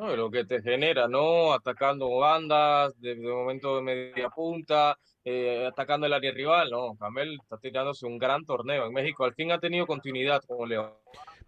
[0.00, 1.52] No, lo que te genera, ¿no?
[1.52, 6.96] Atacando bandas, de, momento de media punta, eh, atacando el área rival, ¿no?
[6.96, 9.26] Camel está tirándose un gran torneo en México.
[9.26, 10.90] Al fin ha tenido continuidad como León.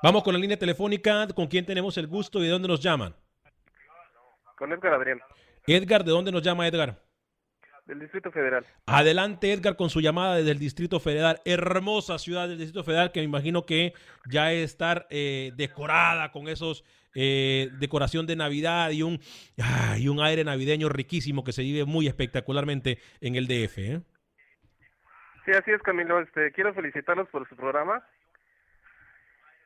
[0.03, 1.27] Vamos con la línea telefónica.
[1.35, 3.15] ¿Con quién tenemos el gusto y de dónde nos llaman?
[4.59, 5.23] Con Edgar Adrián.
[5.67, 7.03] Edgar, ¿de dónde nos llama Edgar?
[7.87, 8.67] Del Distrito Federal.
[8.85, 11.41] Adelante, Edgar, con su llamada desde el Distrito Federal.
[11.47, 13.95] Hermosa ciudad del Distrito Federal que me imagino que
[14.31, 19.21] ya es estar eh, decorada con esos eh, decoración de Navidad y un,
[19.99, 23.79] y un aire navideño riquísimo que se vive muy espectacularmente en el DF.
[23.79, 24.01] ¿eh?
[25.45, 26.21] Sí, así es, Camilo.
[26.21, 28.05] Este, quiero felicitarlos por su programa.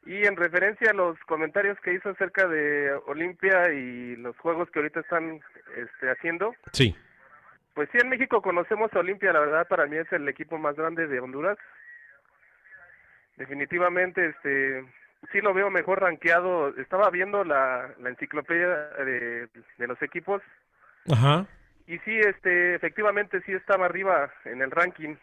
[0.06, 4.78] Y en referencia a los comentarios que hizo acerca de Olimpia y los juegos que
[4.78, 5.40] ahorita están
[5.76, 6.54] este, haciendo.
[6.72, 6.94] Sí.
[7.74, 10.76] Pues sí, en México conocemos a Olimpia, la verdad para mí es el equipo más
[10.76, 11.59] grande de Honduras.
[13.37, 14.85] Definitivamente, este,
[15.32, 16.68] sí lo veo mejor rankeado.
[16.76, 18.68] Estaba viendo la, la enciclopedia
[19.04, 20.42] de, los equipos.
[21.10, 21.46] Ajá.
[21.86, 25.14] Y sí, este, efectivamente sí estaba arriba en el ranking.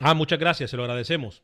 [0.00, 1.42] Ah, muchas gracias, se lo agradecemos.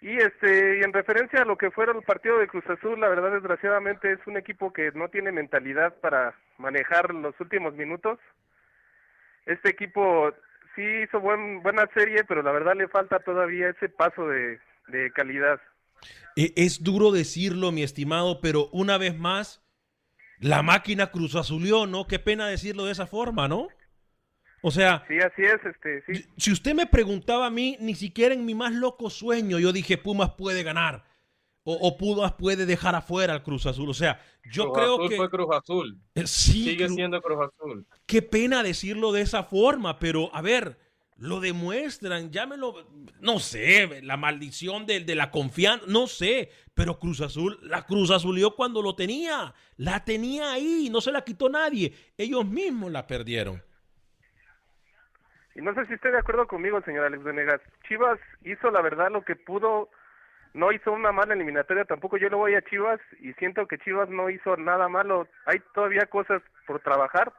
[0.00, 3.08] Y este, y en referencia a lo que fuera el partido de Cruz Azul, la
[3.08, 8.18] verdad desgraciadamente es un equipo que no tiene mentalidad para manejar los últimos minutos.
[9.46, 10.32] Este equipo
[10.74, 14.58] sí hizo buen, buena serie, pero la verdad le falta todavía ese paso de,
[14.88, 15.60] de calidad.
[16.36, 19.62] E, es duro decirlo, mi estimado, pero una vez más,
[20.38, 22.06] la máquina Cruz Azulió, ¿no?
[22.06, 23.68] Qué pena decirlo de esa forma, ¿no?
[24.62, 26.24] O sea, sí, así es, este, sí.
[26.36, 29.98] si usted me preguntaba a mí, ni siquiera en mi más loco sueño yo dije
[29.98, 31.04] Pumas puede ganar
[31.64, 33.88] o, Pumas puede dejar afuera al Cruz Azul.
[33.88, 36.00] O sea, yo creo Azul que fue Cruz Azul.
[36.24, 37.86] Sí, sigue siendo Cruz Azul.
[38.06, 40.78] Qué pena decirlo de esa forma, pero a ver,
[41.18, 42.86] lo demuestran, llámelo,
[43.20, 48.10] no sé, la maldición de, de la confianza, no sé, pero Cruz Azul, la Cruz
[48.10, 53.06] Azulió cuando lo tenía, la tenía ahí, no se la quitó nadie, ellos mismos la
[53.06, 53.62] perdieron.
[55.54, 57.60] Y no sé si esté de acuerdo conmigo, señor Alex Venegas.
[57.86, 59.90] Chivas hizo la verdad lo que pudo,
[60.54, 64.08] no hizo una mala eliminatoria, tampoco yo lo voy a Chivas y siento que Chivas
[64.08, 67.32] no hizo nada malo, hay todavía cosas por trabajar,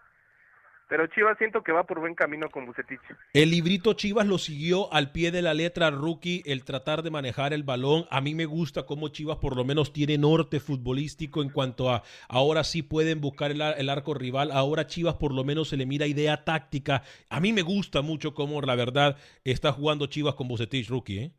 [0.90, 3.00] pero Chivas siento que va por buen camino con Bucetich.
[3.34, 7.54] El librito Chivas lo siguió al pie de la letra rookie, el tratar de manejar
[7.54, 8.06] el balón.
[8.10, 12.04] A mí me gusta cómo Chivas por lo menos tiene norte futbolístico en cuanto a
[12.28, 14.52] ahora sí pueden buscar el, el arco rival.
[14.52, 17.04] Ahora Chivas por lo menos se le mira idea táctica.
[17.30, 21.20] A mí me gusta mucho cómo la verdad está jugando Chivas con Bucetich rookie.
[21.20, 21.32] ¿eh?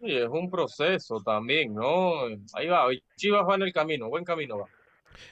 [0.00, 2.24] Sí, es un proceso también, ¿no?
[2.52, 4.66] Ahí va, Chivas va en el camino, buen camino va.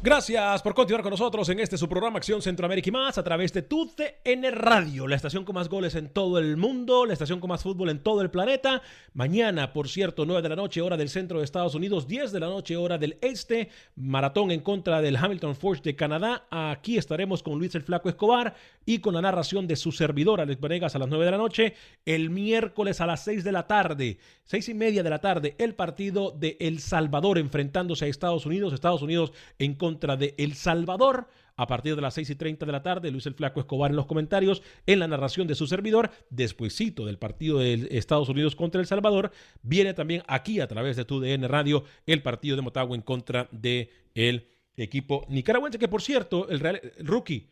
[0.00, 3.52] Gracias por continuar con nosotros en este su programa Acción Centroamérica y más a través
[3.52, 7.40] de tu TN Radio, la estación con más goles en todo el mundo, la estación
[7.40, 8.80] con más fútbol en todo el planeta.
[9.12, 12.38] Mañana, por cierto, 9 de la noche, hora del centro de Estados Unidos, 10 de
[12.38, 16.46] la noche, hora del este, maratón en contra del Hamilton Forge de Canadá.
[16.48, 18.54] Aquí estaremos con Luis el Flaco Escobar
[18.86, 21.74] y con la narración de su servidor, Alex Venegas, a las 9 de la noche.
[22.06, 25.74] El miércoles a las 6 de la tarde, 6 y media de la tarde, el
[25.74, 30.54] partido de El Salvador enfrentándose a Estados Unidos, Estados Unidos en contra contra de El
[30.54, 31.28] Salvador.
[31.56, 33.96] A partir de las 6 y 30 de la tarde, Luis el Flaco Escobar en
[33.96, 38.80] los comentarios, en la narración de su servidor, despuesito del partido de Estados Unidos contra
[38.80, 42.94] El Salvador, viene también aquí a través de tu DN Radio el partido de Motagua
[42.94, 44.46] en contra de el
[44.76, 47.50] equipo nicaragüense, que por cierto, el, Real, rookie,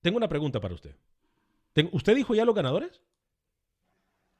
[0.00, 0.96] tengo una pregunta para usted.
[1.92, 3.02] ¿Usted dijo ya los ganadores?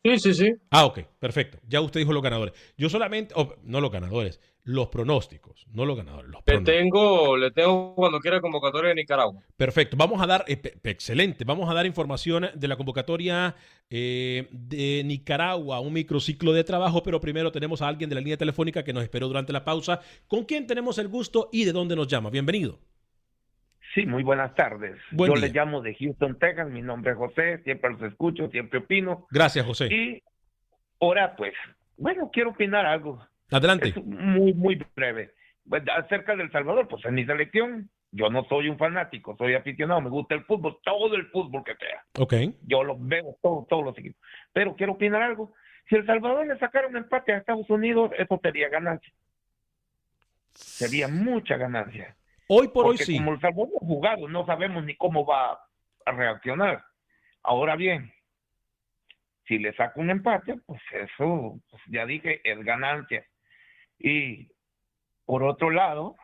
[0.02, 0.54] Sí, sí, sí.
[0.70, 1.59] Ah, ok, perfecto.
[1.68, 2.54] Ya usted dijo los ganadores.
[2.76, 6.30] Yo solamente, oh, no los ganadores, los pronósticos, no los ganadores.
[6.59, 9.40] Le tengo, le tengo cuando quiera convocatoria de Nicaragua.
[9.57, 9.97] Perfecto.
[9.97, 11.45] Vamos a dar, eh, excelente.
[11.45, 13.55] Vamos a dar información de la convocatoria
[13.90, 18.37] eh, de Nicaragua, un microciclo de trabajo, pero primero tenemos a alguien de la línea
[18.37, 20.01] telefónica que nos esperó durante la pausa.
[20.29, 22.31] ¿Con quién tenemos el gusto y de dónde nos llama?
[22.31, 22.79] Bienvenido.
[23.95, 24.97] Sí, muy buenas tardes.
[25.12, 26.69] Yo le llamo de Houston, Texas.
[26.69, 27.62] Mi nombre es José.
[27.62, 29.27] Siempre los escucho, siempre opino.
[29.31, 29.87] Gracias, José.
[29.87, 30.23] Y
[31.01, 31.53] ahora, pues,
[31.97, 33.25] bueno, quiero opinar algo.
[33.51, 33.90] Adelante.
[33.90, 35.31] Es muy, muy breve.
[35.68, 40.00] Pues, acerca del Salvador, pues en mi selección, yo no soy un fanático, soy aficionado,
[40.00, 42.05] me gusta el fútbol, todo el fútbol que sea.
[42.18, 42.35] Ok.
[42.66, 44.20] Yo lo veo, todo, todos los equipos.
[44.53, 45.53] Pero quiero opinar algo.
[45.88, 49.12] Si El Salvador le sacara un empate a Estados Unidos, eso sería ganancia.
[50.53, 52.16] Sería mucha ganancia.
[52.48, 53.16] Hoy por hoy sí.
[53.16, 55.61] Como el Salvador ha jugado, no sabemos ni cómo va
[56.07, 56.85] a reaccionar.
[57.42, 58.12] Ahora bien,
[59.46, 63.27] si le saca un empate, pues eso, pues ya dije, es ganancia.
[63.98, 64.48] Y
[65.25, 66.17] por otro lado,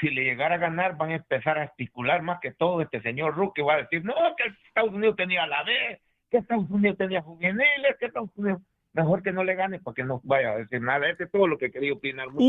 [0.00, 2.80] si le llegara a ganar, van a empezar a especular más que todo.
[2.80, 6.70] Este señor Ruque va a decir, no, que Estados Unidos tenía la B, que Estados
[6.70, 10.50] Unidos tenía juveniles, que Estados Unidos mejor que no le gane para que no vaya
[10.50, 11.08] a decir nada.
[11.08, 12.28] Este es todo lo que quería opinar.
[12.30, 12.46] Muchas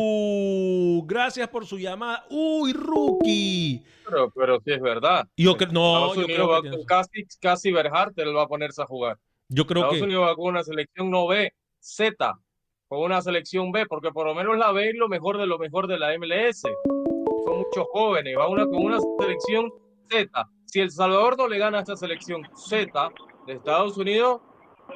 [0.00, 2.24] uh, gracias por su llamada.
[2.30, 3.84] Uy, rookie.
[4.04, 5.28] Pero, pero sí es verdad.
[5.36, 9.18] Yo no, yo creo que casi, casi Berharter va a ponerse a jugar.
[9.48, 12.34] Yo creo Estados que Unidos va con una selección no B, Z,
[12.94, 15.58] con una selección B, porque por lo menos la B es lo mejor de lo
[15.58, 16.62] mejor de la MLS.
[16.62, 19.72] Son muchos jóvenes, va una con una selección
[20.10, 20.48] Z.
[20.66, 23.10] Si El Salvador no le gana a esta selección Z
[23.46, 24.40] de Estados Unidos,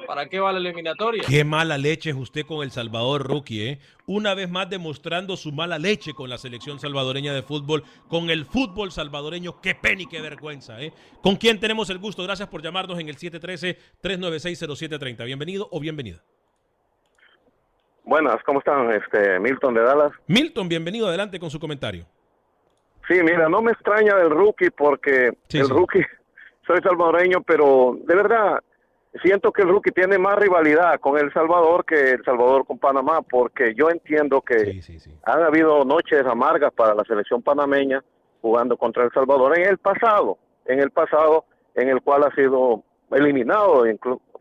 [0.05, 1.23] ¿Para qué va la eliminatoria?
[1.27, 3.79] Qué mala leche es usted con El Salvador, rookie, ¿eh?
[4.05, 8.45] Una vez más demostrando su mala leche con la selección salvadoreña de fútbol, con el
[8.45, 9.59] fútbol salvadoreño.
[9.61, 10.93] Qué pena y qué vergüenza, ¿eh?
[11.23, 12.23] ¿Con quién tenemos el gusto?
[12.23, 15.25] Gracias por llamarnos en el 713-396-0730.
[15.25, 16.23] Bienvenido o bienvenida.
[18.09, 18.91] Buenas, ¿cómo están?
[18.91, 20.11] Este, Milton de Dallas.
[20.25, 21.07] Milton, bienvenido.
[21.07, 22.05] Adelante con su comentario.
[23.07, 26.03] Sí, mira, no me extraña del rookie porque el rookie,
[26.65, 28.63] soy salvadoreño, pero de verdad
[29.21, 33.21] siento que el rookie tiene más rivalidad con El Salvador que El Salvador con Panamá,
[33.21, 34.81] porque yo entiendo que
[35.21, 38.03] han habido noches amargas para la selección panameña
[38.41, 41.45] jugando contra El Salvador en el pasado, en el pasado
[41.75, 43.83] en el cual ha sido eliminado.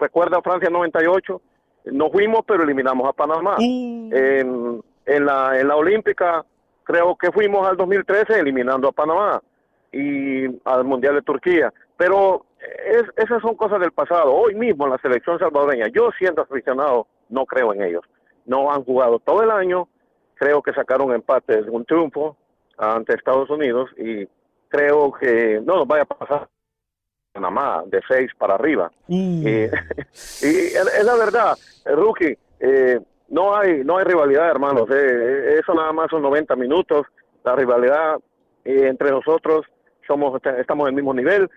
[0.00, 1.42] Recuerda Francia 98,
[1.92, 3.56] no fuimos, pero eliminamos a Panamá.
[3.58, 4.10] Uh.
[4.12, 6.44] En, en, la, en la Olímpica
[6.84, 9.42] creo que fuimos al 2013 eliminando a Panamá
[9.92, 11.72] y al Mundial de Turquía.
[11.96, 12.46] Pero
[13.16, 14.34] esas son cosas del pasado.
[14.34, 18.04] Hoy mismo en la selección salvadoreña, yo siendo aficionado, no creo en ellos.
[18.46, 19.88] No han jugado todo el año,
[20.34, 22.36] creo que sacaron empate, un triunfo
[22.78, 24.26] ante Estados Unidos y
[24.68, 26.48] creo que no nos vaya a pasar
[27.38, 28.90] Panamá de seis para arriba.
[29.06, 29.14] Uh.
[30.42, 32.98] y, es la verdad, rookie, eh,
[33.28, 34.88] no hay no hay rivalidad, hermanos.
[34.90, 37.06] Eh, eso nada más son 90 minutos.
[37.44, 38.16] La rivalidad
[38.64, 39.66] eh, entre nosotros
[40.06, 41.48] somos estamos en el mismo nivel,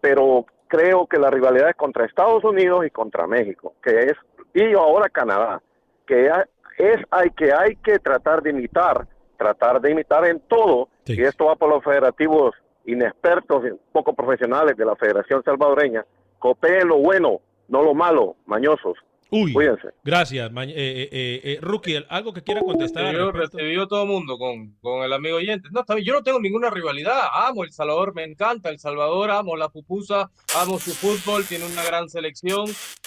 [0.00, 4.12] pero creo que la rivalidad es contra Estados Unidos y contra México, que es
[4.52, 5.62] y ahora Canadá,
[6.06, 6.30] que
[6.76, 9.06] es hay que hay que tratar de imitar,
[9.38, 10.88] tratar de imitar en todo.
[11.06, 16.04] Y esto va por los federativos inexpertos, poco profesionales de la Federación Salvadoreña.
[16.38, 18.98] Copeen lo bueno, no lo malo, mañosos.
[19.32, 19.54] Uy,
[20.02, 22.04] gracias, eh, eh, eh, Rookie.
[22.08, 23.14] ¿Algo que quiera contestar?
[23.14, 25.68] Yo recibió todo el mundo con, con el amigo oyente.
[25.70, 27.28] No, yo no tengo ninguna rivalidad.
[27.32, 31.84] Amo El Salvador, me encanta El Salvador, amo la pupusa, amo su fútbol, tiene una
[31.84, 32.66] gran selección.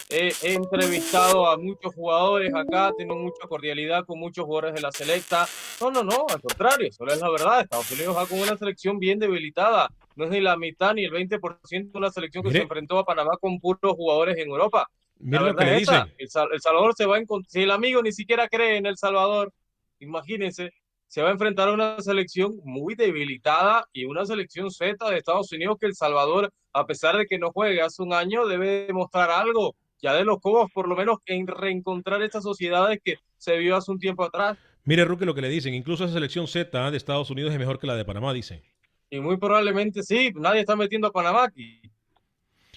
[0.09, 5.45] he entrevistado a muchos jugadores acá, tengo mucha cordialidad con muchos jugadores de la selecta.
[5.81, 7.61] No, no, no, al contrario, eso es la verdad.
[7.61, 9.89] Estados Unidos va con una selección bien debilitada.
[10.15, 13.03] No es ni la mitad ni el 20% de una selección que se enfrentó a
[13.03, 14.89] Panamá con puros jugadores en Europa.
[15.19, 16.13] Mira lo que le dicen.
[16.17, 19.53] El, Salvador se va a encontrar, si el amigo ni siquiera cree en El Salvador,
[19.99, 20.71] imagínense,
[21.07, 25.51] se va a enfrentar a una selección muy debilitada y una selección Z de Estados
[25.51, 29.29] Unidos que El Salvador, a pesar de que no juegue hace un año, debe demostrar
[29.29, 33.77] algo ya de los Cobos, por lo menos en reencontrar estas sociedades que se vio
[33.77, 34.57] hace un tiempo atrás.
[34.83, 37.79] Mire, Ruque, lo que le dicen, incluso esa selección Z de Estados Unidos es mejor
[37.79, 38.61] que la de Panamá, dice.
[39.09, 41.81] Y muy probablemente sí, nadie está metiendo a Panamá aquí.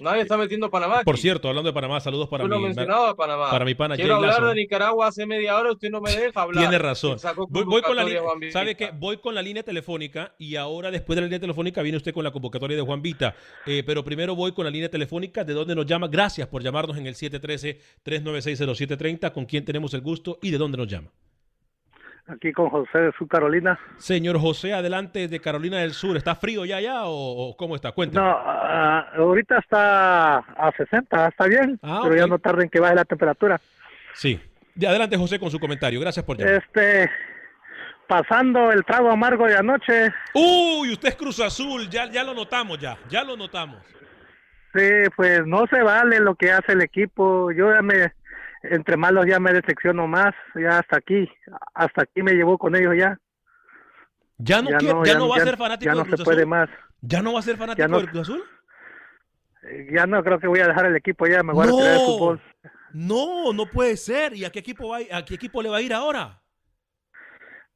[0.00, 1.02] Nadie está metiendo Panamá.
[1.04, 3.50] Por cierto, hablando de Panamá, saludos para mi, mencionado a Panamá.
[3.50, 6.64] Para mi pana Quiero hablar de Nicaragua hace media hora, usted no me deja hablar.
[6.64, 7.16] Tiene razón.
[7.48, 8.04] Voy, con la
[8.52, 8.90] ¿Sabe qué?
[8.92, 12.24] Voy con la línea telefónica y ahora después de la línea telefónica viene usted con
[12.24, 13.34] la convocatoria de Juan Vita.
[13.64, 16.08] Eh, pero primero voy con la línea telefónica de dónde nos llama.
[16.08, 19.32] Gracias por llamarnos en el 713-396-0730.
[19.32, 21.10] ¿Con quién tenemos el gusto y de dónde nos llama?
[22.28, 23.78] Aquí con José de Sur Carolina.
[23.98, 26.16] Señor José, adelante de Carolina del Sur.
[26.16, 27.92] ¿Está frío ya ya o, cómo está?
[27.92, 28.26] Cuéntame.
[28.26, 32.80] No, ah, ahorita está a 60, está bien, ah, pero ya no tarda en que
[32.80, 33.60] baje la temperatura.
[34.14, 34.40] Sí.
[34.86, 36.00] adelante José con su comentario.
[36.00, 36.54] Gracias por llamar.
[36.54, 37.10] Este,
[38.06, 40.12] pasando el trago amargo de anoche.
[40.34, 43.82] Uy, usted es Cruz Azul, ya, ya lo notamos ya, ya lo notamos.
[44.74, 47.50] Sí, pues no se vale lo que hace el equipo.
[47.50, 48.12] Yo ya me
[48.70, 51.28] entre malos ya me decepciono más, ya hasta aquí,
[51.74, 53.18] hasta aquí me llevó con ellos ya.
[54.38, 54.70] Ya no,
[55.04, 56.68] ya no, va a ser fanático ya no se puede más.
[57.00, 58.44] ¿Ya no va a ser fanático del Cruz Azul?
[59.62, 61.92] Eh, ya no creo que voy a dejar el equipo ya, me voy a retirar
[61.94, 62.42] el fútbol.
[62.92, 64.34] No, no puede ser.
[64.34, 66.42] ¿Y a qué equipo va, a qué equipo le va a ir ahora?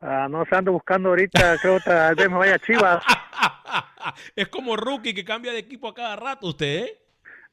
[0.01, 3.05] Ah, no se ando buscando ahorita, creo que tal vez me vaya a Chivas.
[4.37, 7.00] es como rookie que cambia de equipo a cada rato usted, ¿eh?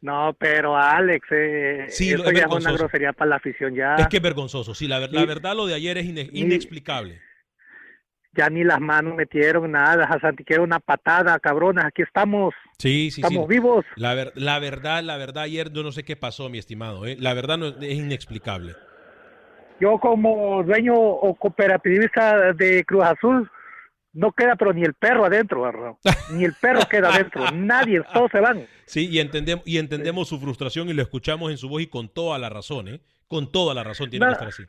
[0.01, 3.95] No, pero Alex, eh, sí, eso ya es una grosería para la afición ya.
[3.95, 7.19] Es que es vergonzoso, sí, la, verdad lo de ayer es inexplicable.
[8.33, 12.53] Ya ni las manos metieron nada, a Santi quiero una patada, cabronas, aquí estamos.
[12.77, 13.83] Sí, sí, estamos vivos.
[13.95, 17.17] La, la verdad, la verdad, ayer yo no sé qué pasó, mi estimado, ¿eh?
[17.19, 18.75] la verdad no, es inexplicable.
[19.79, 23.49] Yo como dueño o cooperativista de Cruz Azul,
[24.13, 25.99] no queda pero ni el perro adentro,
[26.33, 28.67] ni el perro queda adentro, nadie, todos se van.
[28.85, 32.09] Sí, y entendemos, y entendemos su frustración y lo escuchamos en su voz y con
[32.09, 33.01] toda la razón, ¿eh?
[33.27, 34.63] Con toda la razón tiene que estar así.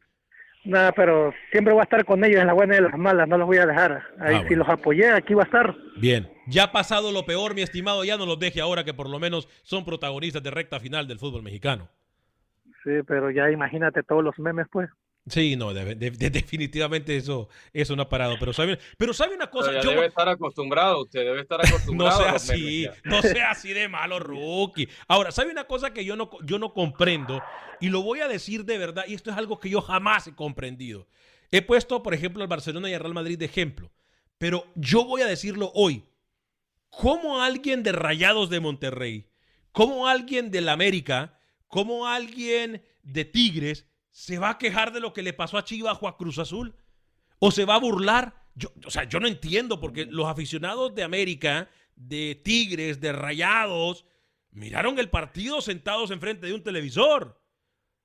[0.64, 3.28] Nada, pero siempre voy a estar con ellos en las buenas y en las malas,
[3.28, 4.02] no los voy a dejar.
[4.18, 5.74] Ahí ah, si los apoyé, aquí va a estar.
[5.96, 9.08] Bien, ya ha pasado lo peor, mi estimado, ya no los deje ahora que por
[9.08, 11.88] lo menos son protagonistas de recta final del fútbol mexicano.
[12.84, 14.90] Sí, pero ya imagínate todos los memes, pues.
[15.28, 18.36] Sí, no, definitivamente eso, eso no ha parado.
[18.38, 19.80] Pero sabe, pero sabe una cosa.
[19.80, 22.18] yo, debe estar acostumbrado, usted debe estar acostumbrado.
[22.18, 24.88] no sea así, no sea así de malo, rookie.
[25.06, 27.42] Ahora, sabe una cosa que yo no, yo no comprendo
[27.80, 30.34] y lo voy a decir de verdad, y esto es algo que yo jamás he
[30.34, 31.06] comprendido.
[31.50, 33.90] He puesto, por ejemplo, al Barcelona y al Real Madrid de ejemplo,
[34.36, 36.04] pero yo voy a decirlo hoy.
[36.90, 39.28] ¿Cómo alguien de Rayados de Monterrey,
[39.72, 43.86] como alguien del América, como alguien de Tigres
[44.18, 46.74] se va a quejar de lo que le pasó a Chivas o a Cruz Azul.
[47.38, 48.34] ¿O se va a burlar?
[48.56, 54.06] Yo, o sea, yo no entiendo porque los aficionados de América, de Tigres, de Rayados,
[54.50, 57.40] miraron el partido sentados enfrente de un televisor.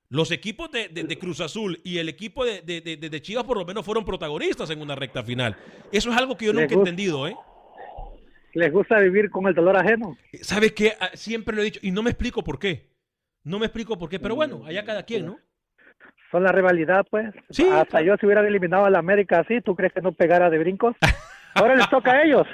[0.08, 3.42] Los equipos de, de- de Cruz Azul y el equipo de, de- de- de Chivas
[3.42, 5.56] por lo menos fueron protagonistas en una recta final.
[5.90, 7.36] Eso es algo que yo Les nunca he entendido, ¿eh?
[8.52, 10.16] Les gusta vivir con el dolor ajeno.
[10.42, 10.92] ¿Sabes qué?
[11.00, 12.94] Ah, Siempre lo he dicho y no me explico por qué.
[13.42, 15.38] No me explico por qué, pero bueno, allá cada quien, ¿no?
[16.30, 17.32] Son la rivalidad, pues.
[17.50, 20.50] Sí, Hasta yo si hubieran eliminado a la América así, ¿tú crees que no pegara
[20.50, 20.96] de brincos?
[21.54, 22.46] Ahora les toca a ellos.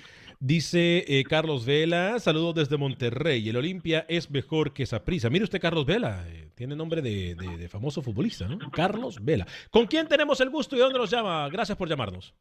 [0.44, 3.48] Dice eh, Carlos Vela, saludos desde Monterrey.
[3.48, 5.30] El Olimpia es mejor que Saprissa.
[5.30, 8.58] Mire usted, Carlos Vela, eh, tiene nombre de, de- de famoso futbolista, ¿no?
[8.72, 9.46] Carlos Vela.
[9.70, 11.48] ¿Con quién tenemos el gusto y dónde nos llama?
[11.48, 12.34] Gracias por llamarnos.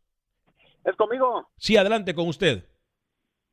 [0.83, 1.47] ¿Es conmigo?
[1.57, 2.65] Sí, adelante con usted.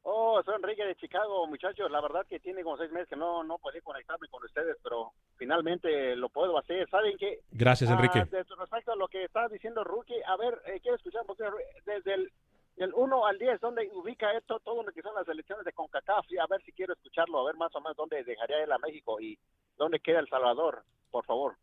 [0.01, 1.91] Oh, soy Enrique de Chicago, muchachos.
[1.91, 5.13] La verdad que tiene como seis meses que no, no podía conectarme con ustedes, pero
[5.37, 6.89] finalmente lo puedo hacer.
[6.89, 7.41] ¿Saben qué?
[7.51, 8.21] Gracias, Enrique.
[8.21, 8.29] Ah,
[8.59, 11.51] respecto a lo que está diciendo Rookie, a ver, eh, quiero escuchar un poquito,
[11.85, 12.33] desde el,
[12.79, 16.31] del 1 al 10, ¿dónde ubica esto, todo lo que son las elecciones de CONCACAF?
[16.31, 18.79] Y a ver si quiero escucharlo, a ver más o menos dónde dejaría él a
[18.79, 19.39] México y
[19.77, 21.57] dónde queda El Salvador, por favor.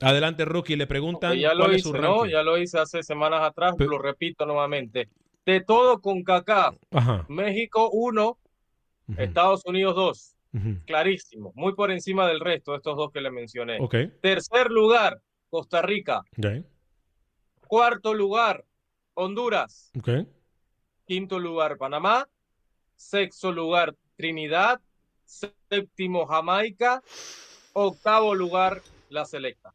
[0.00, 0.76] Adelante, Rookie.
[0.76, 2.26] Le preguntan ya lo cuál es hice, su ¿no?
[2.26, 5.08] Ya lo hice hace semanas atrás, lo repito nuevamente.
[5.44, 7.26] De todo con Kaká, Ajá.
[7.28, 8.38] México 1,
[9.18, 10.36] Estados Unidos 2.
[10.52, 10.84] Ujú.
[10.84, 13.78] Clarísimo, muy por encima del resto de estos dos que le mencioné.
[13.80, 13.94] Ok.
[14.20, 16.22] Tercer lugar, Costa Rica.
[17.68, 18.64] Cuarto lugar,
[19.14, 19.92] Honduras.
[19.98, 20.08] Ok.
[21.10, 22.28] Quinto lugar, Panamá.
[22.94, 24.80] Sexto lugar, Trinidad.
[25.24, 27.02] Séptimo, Jamaica.
[27.72, 29.74] Octavo lugar, la Selecta.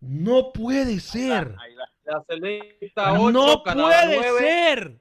[0.00, 1.54] No puede ser.
[2.04, 4.38] La Selecta 8, No Canadá puede 9.
[4.38, 5.00] ser.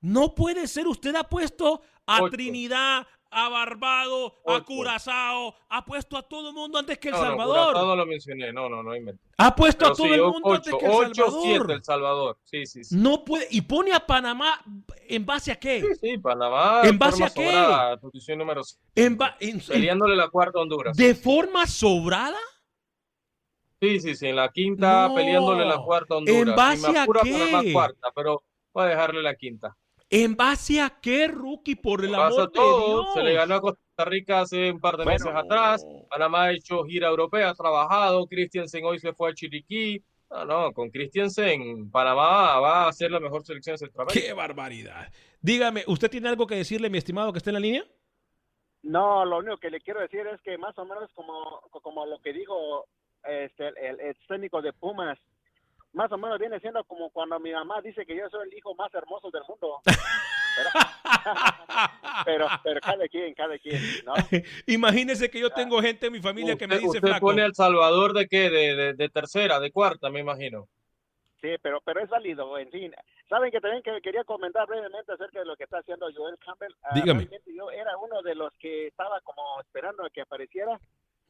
[0.00, 0.86] No puede ser.
[0.86, 2.26] Usted ha puesto a.
[2.30, 4.60] Trinidad, a Barbado, a.
[4.64, 7.74] Curazao, ha puesto a todo el mundo antes que El No, Salvador.
[7.76, 9.22] No lo mencioné, no, no, no inventé.
[9.38, 11.70] Ha puesto a todo sí, el mundo antes que El Salvador.
[11.72, 12.38] El Salvador.
[12.44, 12.96] Sí, sí, sí.
[12.96, 13.46] No puede.
[13.50, 14.62] Y pone a Panamá
[15.08, 15.80] en base a qué?
[15.80, 16.82] Sí, sí, Panamá.
[16.84, 17.46] ¿En base a qué?
[17.46, 18.82] sobrada, posición número cinco.
[18.94, 20.96] En ba- en- Peleándole la cuarta a Honduras.
[20.96, 22.38] ¿De forma sobrada?
[23.80, 25.14] Sí, sí, sí, en la quinta No.
[25.14, 26.40] peleándole la cuarta a Honduras.
[26.48, 27.32] ¿En base Si me a apura, qué?
[27.32, 29.76] Panamá cuarta, pero voy a dejarle la quinta.
[30.16, 31.74] ¿En base a qué, Rookie?
[31.74, 33.14] Por el amor de todo, Dios.
[33.14, 35.84] se le ganó a Costa Rica hace un par de meses atrás.
[36.08, 38.24] Panamá ha hecho gira europea, ha trabajado.
[38.28, 40.04] Christiansen hoy se fue a Chiriquí.
[40.30, 44.24] No, no, con Christiansen, Panamá va a ser la mejor selección de Centroamérica.
[44.24, 45.12] ¡Qué barbaridad!
[45.40, 47.84] Dígame, ¿usted tiene algo que decirle, mi estimado, que está en la línea?
[48.82, 52.20] No, lo único que le quiero decir es que más o menos como, como lo
[52.20, 52.86] que dijo
[53.24, 55.18] este, el, el técnico de Pumas,
[55.94, 58.74] más o menos viene siendo como cuando mi mamá dice que yo soy el hijo
[58.74, 59.80] más hermoso del mundo.
[60.56, 60.70] Pero,
[62.24, 64.12] pero, pero cada quien, cada quien, ¿no?
[64.68, 67.26] Imagínese que yo tengo gente en mi familia que me dice usted flaco.
[67.26, 68.50] pone El Salvador de qué?
[68.50, 70.68] De, de, de tercera, de cuarta, me imagino.
[71.40, 72.94] Sí, pero, pero es válido, en fin.
[73.28, 76.72] Saben que también que quería comentar brevemente acerca de lo que está haciendo Joel Campbell.
[76.84, 77.22] Ah, Dígame.
[77.24, 80.78] realmente yo era uno de los que estaba como esperando a que apareciera.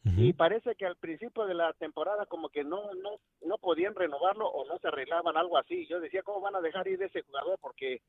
[0.05, 3.11] Y parece que al principio de la temporada como que no, no,
[3.43, 5.87] no podían renovarlo o no se arreglaban algo así.
[5.87, 7.59] Yo decía, ¿cómo van a dejar ir ese jugador?
[7.61, 8.03] Porque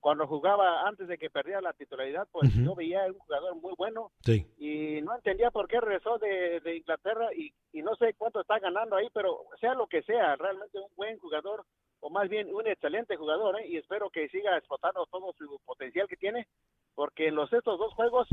[0.00, 4.10] cuando jugaba antes de que perdiera la titularidad, pues yo veía un jugador muy bueno
[4.58, 8.58] y no entendía por qué regresó de, de Inglaterra y, y, no sé cuánto está
[8.58, 11.64] ganando ahí, pero sea lo que sea, realmente un buen jugador
[12.00, 13.68] o más bien un excelente jugador ¿eh?
[13.68, 16.48] y espero que siga explotando todo su potencial que tiene
[16.96, 18.26] porque en los estos dos juegos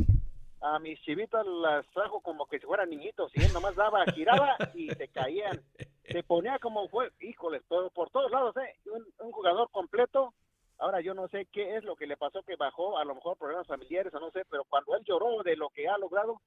[0.61, 4.55] a mis chivitas las trajo como que si fueran niñitos y él nomás daba, giraba
[4.73, 5.61] y se caían.
[6.03, 8.75] Se ponía como fue, híjoles, todo, por todos lados, ¿eh?
[8.91, 10.33] Un, un, jugador completo.
[10.79, 13.37] Ahora yo no sé qué es lo que le pasó que bajó, a lo mejor
[13.37, 16.41] problemas familiares o no sé, pero cuando él lloró de lo que ha logrado,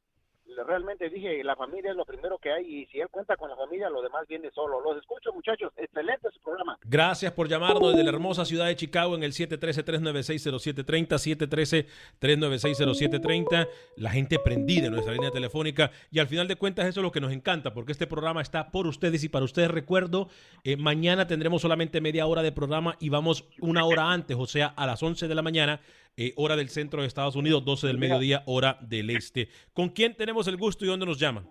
[0.67, 3.57] realmente dije, la familia es lo primero que hay y si él cuenta con la
[3.57, 4.81] familia, lo demás viene solo.
[4.81, 5.73] Los escucho, muchachos.
[5.77, 6.77] Excelente su programa.
[6.85, 11.87] Gracias por llamarnos desde la hermosa ciudad de Chicago en el 713-396-0730,
[12.21, 13.69] 713-396-0730.
[13.97, 17.13] La gente prendida en nuestra línea telefónica y al final de cuentas eso es lo
[17.13, 20.29] que nos encanta porque este programa está por ustedes y para ustedes recuerdo,
[20.65, 24.69] eh, mañana tendremos solamente media hora de programa y vamos una hora antes, o sea,
[24.69, 25.81] a las 11 de la mañana
[26.17, 29.49] eh, hora del centro de Estados Unidos, 12 del mediodía, hora del este.
[29.73, 31.47] ¿Con quién tenemos el gusto y dónde nos llaman?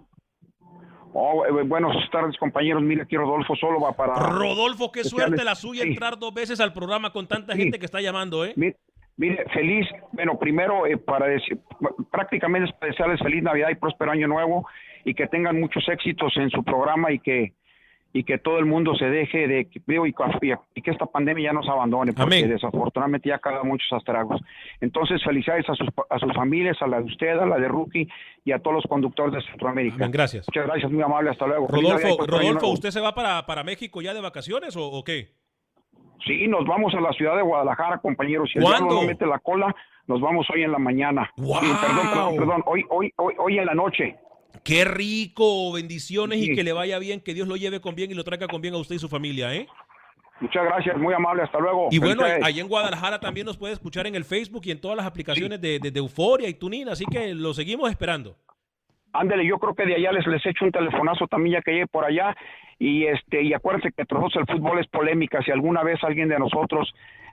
[1.13, 2.81] Oh, eh, buenas tardes, compañeros.
[2.81, 4.13] Mira, aquí Rodolfo solo va para.
[4.13, 7.99] Rodolfo, qué suerte la suya entrar dos veces al programa con tanta gente que está
[8.01, 8.53] llamando, ¿eh?
[9.17, 11.59] Mire, feliz, bueno, primero eh, para decir,
[12.11, 14.65] prácticamente es desearles feliz Navidad y próspero año nuevo
[15.03, 17.53] y que tengan muchos éxitos en su programa y que
[18.13, 19.79] y que todo el mundo se deje de y,
[20.75, 24.41] y, que esta pandemia ya nos abandone porque desafortunadamente ya caga muchos astragos.
[24.81, 28.07] Entonces felicidades a sus, a sus familias, a la de usted, a la de Rookie
[28.43, 30.07] y a todos los conductores de Centroamérica.
[30.07, 30.45] gracias.
[30.47, 31.67] Muchas gracias, muy amable, hasta luego.
[31.67, 35.29] Rodolfo, Rodolfo ¿usted se va para, para México ya de vacaciones o, o, qué?
[36.25, 38.49] Sí, nos vamos a la ciudad de Guadalajara, compañeros.
[38.51, 39.73] Si el no mete la cola,
[40.07, 41.31] nos vamos hoy en la mañana.
[41.35, 41.77] perdón,
[42.11, 44.17] perdón, perdón, hoy, hoy, hoy, hoy en la noche.
[44.63, 48.13] Qué rico, bendiciones y que le vaya bien, que Dios lo lleve con bien y
[48.13, 49.67] lo traiga con bien a usted y su familia, ¿eh?
[50.39, 51.87] Muchas gracias, muy amable, hasta luego.
[51.91, 54.97] Y bueno, ahí en Guadalajara también nos puede escuchar en el Facebook y en todas
[54.97, 58.35] las aplicaciones de, de, Euforia y Tunin, así que lo seguimos esperando.
[59.13, 61.87] Ándele, yo creo que de allá les, les echo un telefonazo también ya que llegue
[61.87, 62.35] por allá
[62.79, 66.39] y este y acuérdense que todos el fútbol es polémica, si alguna vez alguien de
[66.39, 66.91] nosotros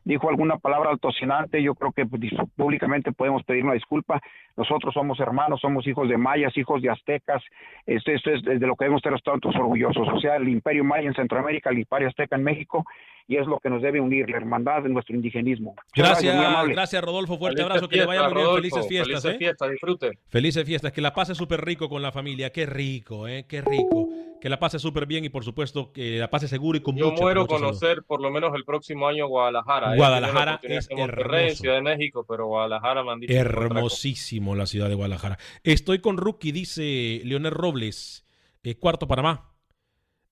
[0.09, 2.23] dijo alguna palabra altocinante, yo creo que pues,
[2.57, 4.21] públicamente podemos pedir una disculpa.
[4.57, 7.43] Nosotros somos hermanos, somos hijos de mayas, hijos de aztecas,
[7.85, 11.07] esto, esto es de lo que debemos estar todos orgullosos, o sea, el imperio maya
[11.07, 12.87] en Centroamérica, el imperio azteca en México,
[13.27, 15.75] y es lo que nos debe unir, la hermandad de nuestro indigenismo.
[15.95, 16.35] Gracias,
[16.69, 19.23] gracias, Rodolfo, fuerte abrazo, que le vaya muy bien, felices fiestas.
[19.23, 19.39] Felices ¿eh?
[19.39, 20.19] fiestas, disfrute.
[20.29, 23.45] Felices fiestas, que la pase súper rico con la familia, qué rico, ¿eh?
[23.47, 24.09] qué rico
[24.41, 27.11] que la pase súper bien y por supuesto que la pase seguro y con Yo
[27.11, 29.95] mucha, muero conocer por lo menos el próximo año Guadalajara.
[29.95, 29.97] ¿eh?
[29.97, 31.57] Guadalajara es hermoso.
[31.57, 35.39] Ciudad de México, pero Guadalajara me han dicho Hermosísimo la ciudad de Guadalajara.
[35.63, 38.25] Estoy con Rookie, dice Leonel Robles,
[38.63, 39.55] eh, cuarto Panamá.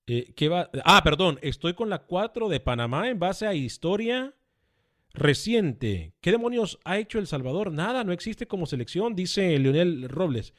[0.07, 0.69] Eh, ¿qué va?
[0.85, 4.33] Ah, perdón, estoy con la 4 de Panamá en base a historia
[5.13, 6.13] reciente.
[6.21, 7.73] ¿Qué demonios ha hecho El Salvador?
[7.73, 10.53] Nada, no existe como selección, dice Leonel Robles.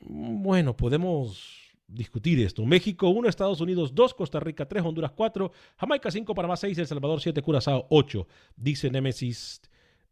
[0.00, 1.61] Bueno, podemos
[1.92, 2.64] discutir esto.
[2.64, 6.86] México 1, Estados Unidos 2, Costa Rica 3, Honduras 4, Jamaica 5, Panamá 6, El
[6.86, 8.26] Salvador 7, Curazao 8,
[8.56, 9.60] dice Nemesis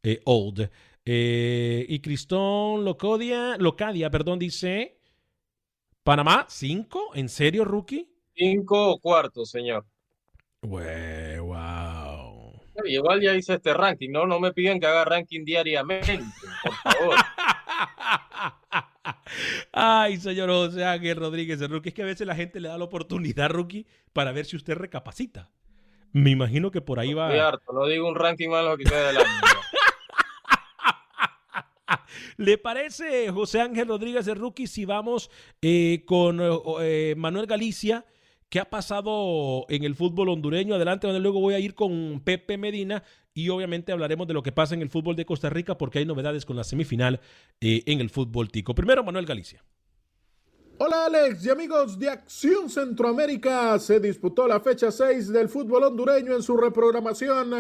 [0.03, 0.70] eh, Old.
[1.05, 4.99] Eh, y Cristón Locadia, Locadia, perdón, dice
[6.05, 8.09] Panamá 5, ¿en serio, rookie?
[8.37, 9.87] 5 o cuarto, señor.
[10.62, 11.41] wow.
[12.85, 14.26] Igual ya hice este ranking, ¿no?
[14.26, 16.18] No me piden que haga ranking diariamente,
[16.62, 17.16] por favor.
[19.72, 22.84] Ay, señor José Ángel Rodríguez, Rookie, es que a veces la gente le da la
[22.84, 25.50] oportunidad, Rookie, para ver si usted recapacita.
[26.12, 27.26] Me imagino que por ahí va.
[27.26, 29.30] Estoy harto, no digo un ranking malo que quede adelante.
[32.36, 35.30] ¿Le parece, José Ángel Rodríguez, de Rookie, si vamos
[35.61, 36.40] eh, con
[36.80, 38.06] eh, Manuel Galicia?
[38.48, 40.74] ¿Qué ha pasado en el fútbol hondureño?
[40.74, 43.04] Adelante, donde luego voy a ir con Pepe Medina
[43.41, 46.05] y obviamente hablaremos de lo que pasa en el fútbol de Costa Rica porque hay
[46.05, 47.20] novedades con la semifinal
[47.61, 48.74] eh, en el fútbol tico.
[48.74, 49.64] Primero, Manuel Galicia.
[50.82, 53.78] Hola Alex y amigos de Acción Centroamérica.
[53.78, 57.51] Se disputó la fecha 6 del fútbol hondureño en su reprogramación.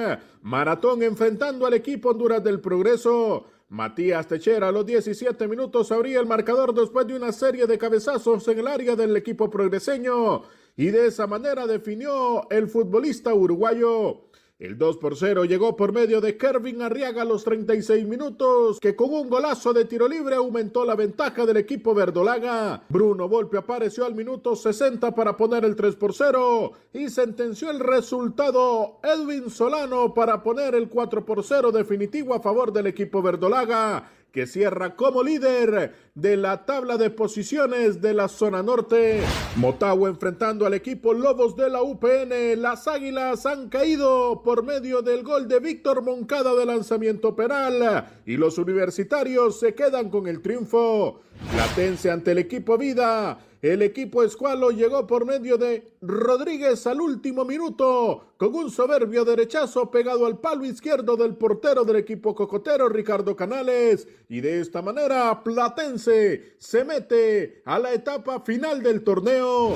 [0.40, 3.46] Maratón enfrentando al equipo Honduras del Progreso.
[3.68, 8.48] Matías Techera a los 17 minutos abría el marcador después de una serie de cabezazos
[8.48, 10.42] en el área del equipo progreseño
[10.76, 14.29] y de esa manera definió el futbolista uruguayo.
[14.60, 18.94] El 2 por 0 llegó por medio de Kervin Arriaga a los 36 minutos, que
[18.94, 22.82] con un golazo de tiro libre aumentó la ventaja del equipo verdolaga.
[22.90, 27.80] Bruno Volpe apareció al minuto 60 para poner el 3 por 0 y sentenció el
[27.80, 34.10] resultado Edwin Solano para poner el 4 por 0 definitivo a favor del equipo verdolaga
[34.32, 39.20] que cierra como líder de la tabla de posiciones de la zona norte.
[39.56, 42.60] Motagua enfrentando al equipo Lobos de la UPN.
[42.60, 48.36] Las Águilas han caído por medio del gol de Víctor Moncada de lanzamiento penal y
[48.36, 51.20] los universitarios se quedan con el triunfo.
[51.52, 53.38] Platense ante el equipo Vida.
[53.62, 59.90] El equipo Escualo llegó por medio de Rodríguez al último minuto con un soberbio derechazo
[59.90, 65.42] pegado al palo izquierdo del portero del equipo cocotero Ricardo Canales y de esta manera
[65.44, 69.74] Platense se mete a la etapa final del torneo.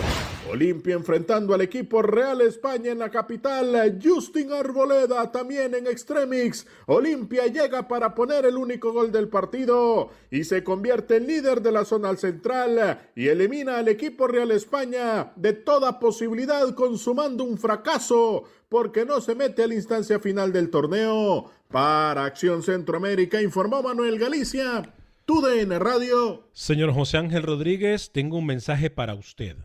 [0.50, 3.98] Olimpia enfrentando al equipo Real España en la capital.
[4.02, 6.66] Justin Arboleda también en Extremix.
[6.86, 11.72] Olimpia llega para poner el único gol del partido y se convierte en líder de
[11.72, 18.44] la zona central y elimina al equipo Real España de toda posibilidad consumando un fracaso
[18.68, 21.50] porque no se mete a la instancia final del torneo.
[21.68, 24.94] Para Acción Centroamérica informó Manuel Galicia.
[25.24, 26.48] TUDN Radio.
[26.52, 29.56] Señor José Ángel Rodríguez, tengo un mensaje para usted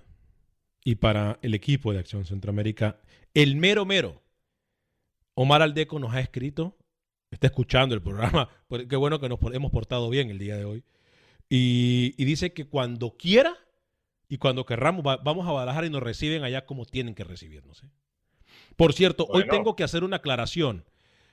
[0.84, 3.02] y para el equipo de Acción Centroamérica.
[3.34, 4.22] El mero mero.
[5.34, 6.78] Omar Aldeco nos ha escrito,
[7.32, 8.50] está escuchando el programa,
[8.90, 10.84] qué bueno que nos hemos portado bien el día de hoy.
[11.50, 13.58] Y, dice que cuando quiera
[14.30, 17.84] y cuando querramos, vamos a Guadalajara y nos reciben allá como tienen que recibirnos.
[17.84, 17.88] ¿eh?
[18.76, 20.86] Por cierto, hoy tengo que hacer una aclaración.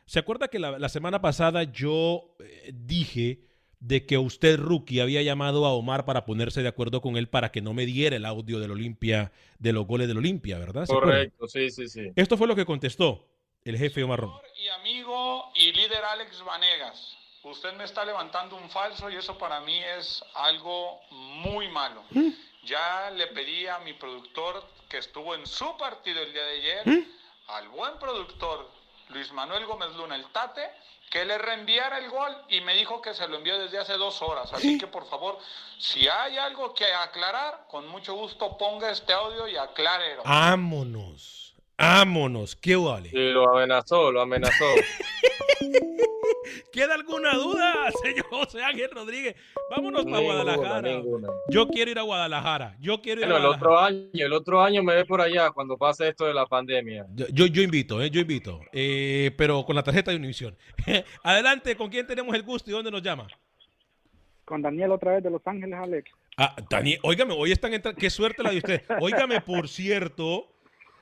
[0.07, 3.41] ¿Se acuerda que la, semana pasada yo eh, dije
[3.81, 7.53] de que usted, Rookie, había llamado a Omar para ponerse de acuerdo con él para
[7.53, 10.87] que no me diera el audio del Olimpia, de los goles del Olimpia, ¿verdad?
[10.87, 12.11] Correcto, sí, sí, sí.
[12.17, 13.29] Esto fue lo que contestó
[13.65, 14.33] el jefe Omar Ron.
[14.57, 19.61] Y amigo y líder Alex Vanegas, usted me está levantando un falso y eso para
[19.61, 22.03] mí es algo muy malo.
[22.11, 22.31] ¿Mm?
[22.67, 26.89] Ya le pedí a mi productor que estuvo en su partido el día de ayer,
[26.89, 27.05] ¿Mm?
[27.49, 28.69] al buen productor
[29.11, 30.69] Luis Manuel Gómez Luna, el Tate,
[31.09, 34.21] que le reenviara el gol y me dijo que se lo envió desde hace dos
[34.21, 34.53] horas.
[34.53, 35.39] Así que por favor,
[35.79, 40.17] si hay algo que aclarar, con mucho gusto ponga este audio y aclare.
[40.25, 43.11] Vámonos, vámonos, ¿qué vale?
[43.11, 44.65] Sí, lo amenazó, lo amenazó.
[46.73, 49.37] ¿Queda alguna duda, señor José Ángel Rodríguez?
[49.71, 51.03] Vámonos para Guadalajara.
[51.49, 52.77] Yo quiero ir a Guadalajara.
[52.81, 53.57] Yo quiero ir a Guadalajara.
[53.57, 56.47] el otro año, el otro año me ve por allá cuando pase esto de la
[56.47, 57.07] pandemia.
[57.15, 58.61] Yo, yo, invito, eh, yo invito.
[58.73, 60.57] Eh, pero con la tarjeta de Univisión.
[61.23, 63.27] Adelante, ¿con quién tenemos el gusto y dónde nos llama?
[64.45, 66.11] Con Daniel otra vez de Los Ángeles, Alex.
[66.37, 67.99] Ah, Daniel, óigame, hoy están entrando.
[67.99, 68.83] Qué suerte la de usted.
[69.01, 70.49] Óigame, por cierto.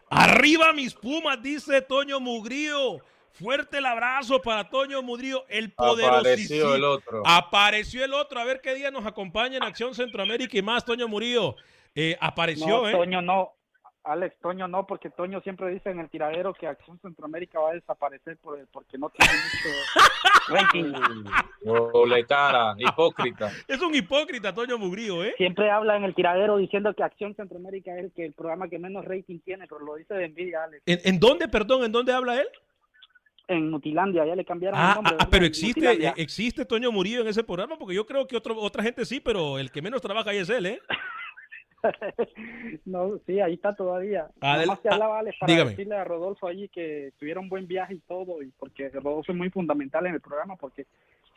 [0.09, 3.01] Arriba mis pumas, dice Toño Mugrío.
[3.35, 6.69] Fuerte el abrazo para Toño Mudrío, el poderosísimo.
[6.69, 7.23] Apareció el otro.
[7.27, 8.39] Apareció el otro.
[8.39, 11.57] A ver qué día nos acompaña en Acción Centroamérica y más, Toño Murillo.
[11.97, 12.93] Eh, apareció, no, ¿eh?
[12.93, 13.51] Toño no.
[14.05, 17.75] Alex, Toño no, porque Toño siempre dice en el tiradero que Acción Centroamérica va a
[17.75, 19.69] desaparecer porque no tiene mucho
[20.49, 20.93] ranking.
[21.63, 23.51] Doble cara, hipócrita.
[23.67, 25.35] Es un hipócrita, Toño Mugrío, ¿eh?
[25.39, 28.79] Siempre habla en el tiradero diciendo que Acción Centroamérica es el, que el programa que
[28.79, 30.85] menos rating tiene, pero lo dice de envidia, Alex.
[30.87, 32.47] ¿En, en dónde, perdón, en dónde habla él?
[33.49, 35.17] En Mutilandia, ya le cambiaron el ah, nombre.
[35.19, 38.59] Ah, pero existe, eh, existe Toño Murillo en ese programa, porque yo creo que otro,
[38.59, 40.81] otra gente sí, pero el que menos trabaja ahí es él, ¿eh?
[42.87, 44.29] no, sí, ahí está todavía.
[44.41, 48.01] Además te hablaba, Alex, para decirle a Rodolfo allí que tuviera un buen viaje y
[48.01, 50.87] todo, y porque Rodolfo es muy fundamental en el programa, porque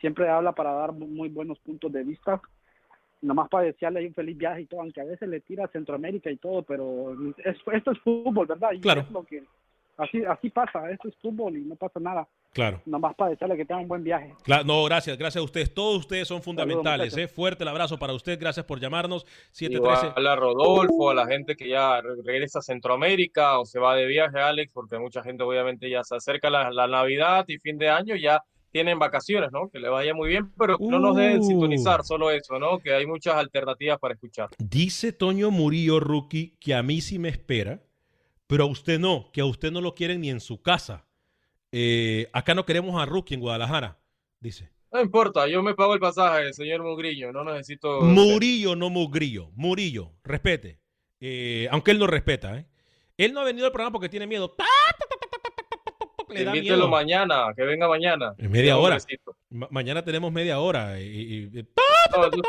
[0.00, 2.40] siempre habla para dar muy buenos puntos de vista.
[3.20, 6.30] Nomás para desearle un feliz viaje y todo, aunque a veces le tira a Centroamérica
[6.30, 8.70] y todo, pero esto es fútbol, ¿verdad?
[8.72, 9.00] Y claro.
[9.00, 9.42] Es lo que,
[9.98, 12.28] Así, así pasa, esto es fútbol y no pasa nada.
[12.52, 12.80] Claro.
[12.86, 14.32] Nomás para decirle que tengan un buen viaje.
[14.44, 15.74] Claro, no, gracias, gracias a ustedes.
[15.74, 17.16] Todos ustedes son fundamentales.
[17.16, 17.26] eh.
[17.26, 19.26] Fuerte el abrazo para usted, gracias por llamarnos.
[19.50, 20.28] 713.
[20.28, 24.38] A Rodolfo, a la gente que ya regresa a Centroamérica o se va de viaje,
[24.38, 28.14] Alex, porque mucha gente obviamente ya se acerca la, la Navidad y fin de año,
[28.14, 29.68] ya tienen vacaciones, ¿no?
[29.68, 31.44] Que le vaya muy bien, pero no nos dejen uh.
[31.44, 32.78] sintonizar solo eso, ¿no?
[32.78, 34.50] Que hay muchas alternativas para escuchar.
[34.58, 37.80] Dice Toño Murillo, rookie, que a mí sí me espera
[38.48, 41.06] pero a usted no, que a usted no lo quieren ni en su casa.
[41.70, 44.00] Eh, acá no queremos a Rookie en Guadalajara,
[44.40, 44.72] dice.
[44.90, 48.00] No importa, yo me pago el pasaje, señor Mugrillo, no necesito...
[48.00, 50.80] Murillo, no Mugrillo, Murillo, respete.
[51.20, 52.66] Eh, aunque él no respeta, ¿eh?
[53.18, 54.56] Él no ha venido al programa porque tiene miedo.
[56.30, 56.88] Le da miedo.
[56.88, 58.34] mañana, que venga mañana.
[58.38, 58.98] En media hora.
[59.70, 61.00] mañana tenemos media hora.
[61.00, 61.48] y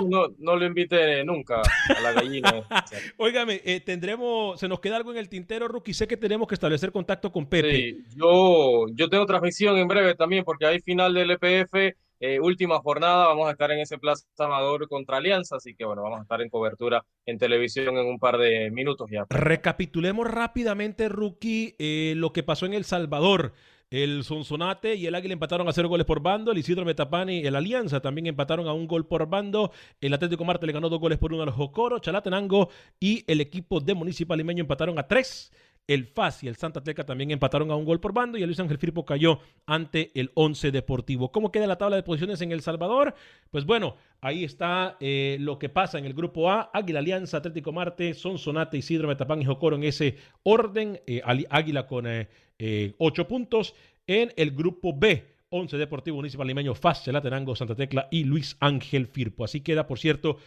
[0.07, 2.53] no, no, lo invite nunca a la gallina.
[3.17, 5.93] Óigame, eh, tendremos, se nos queda algo en el tintero, Rookie.
[5.93, 7.71] Sé que tenemos que establecer contacto con Pepe.
[7.71, 11.95] Sí, yo, yo tengo transmisión en breve también, porque hay final del EPF.
[12.19, 16.03] Eh, última jornada, vamos a estar en ese Plaza Amador contra Alianza, así que bueno,
[16.03, 19.25] vamos a estar en cobertura en televisión en un par de minutos ya.
[19.29, 23.53] Recapitulemos rápidamente, Rookie, eh, lo que pasó en El Salvador.
[23.91, 26.51] El Sonsonate y el Águila empataron a cero goles por bando.
[26.51, 29.71] El Isidro Metapani y el Alianza también empataron a un gol por bando.
[29.99, 31.97] El Atlético Marte le ganó dos goles por uno a los Jocoro.
[31.97, 35.51] Chalatenango y el equipo de Municipal Limeño empataron a tres.
[35.89, 38.47] El FAS y el Santa Teca también empataron a un gol por bando y el
[38.47, 41.31] Luis Ángel Firpo cayó ante el Once Deportivo.
[41.31, 43.15] ¿Cómo queda la tabla de posiciones en El Salvador?
[43.49, 46.69] Pues bueno, ahí está eh, lo que pasa en el grupo A.
[46.75, 51.01] Águila Alianza, Atlético Marte, Sonsonate, Isidro, Metapán y Jocoro en ese orden.
[51.07, 53.73] Eh, Águila con eh, ocho puntos.
[54.05, 59.07] En el grupo B, Once Deportivo Municipal Limeño, FAS, Chalatenango, Santa Tecla y Luis Ángel
[59.07, 59.43] Firpo.
[59.43, 60.37] Así queda, por cierto,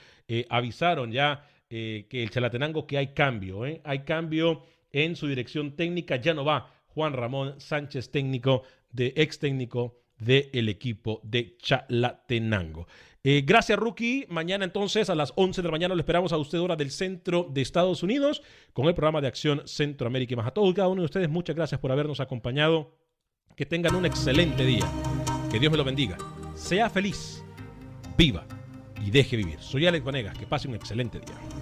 [0.48, 3.62] avisaron ya que el Chalatenango que hay cambio.
[3.82, 4.62] Hay cambio
[4.92, 6.16] en su dirección técnica.
[6.16, 12.86] Ya no va Juan Ramón Sánchez, técnico de ex técnico del equipo de Chalatenango.
[13.24, 14.26] Eh, gracias, Rookie.
[14.28, 17.48] Mañana entonces a las 11 de la mañana lo esperamos a usted hora del centro
[17.50, 20.46] de Estados Unidos con el programa de acción Centroamérica y más.
[20.46, 22.96] A todos cada uno de ustedes, muchas gracias por habernos acompañado.
[23.56, 24.90] Que tengan un excelente día.
[25.50, 26.16] Que Dios me lo bendiga.
[26.54, 27.44] Sea feliz,
[28.16, 28.46] viva
[29.04, 29.60] y deje vivir.
[29.60, 30.36] Soy Alex Vanegas.
[30.38, 31.61] Que pase un excelente día.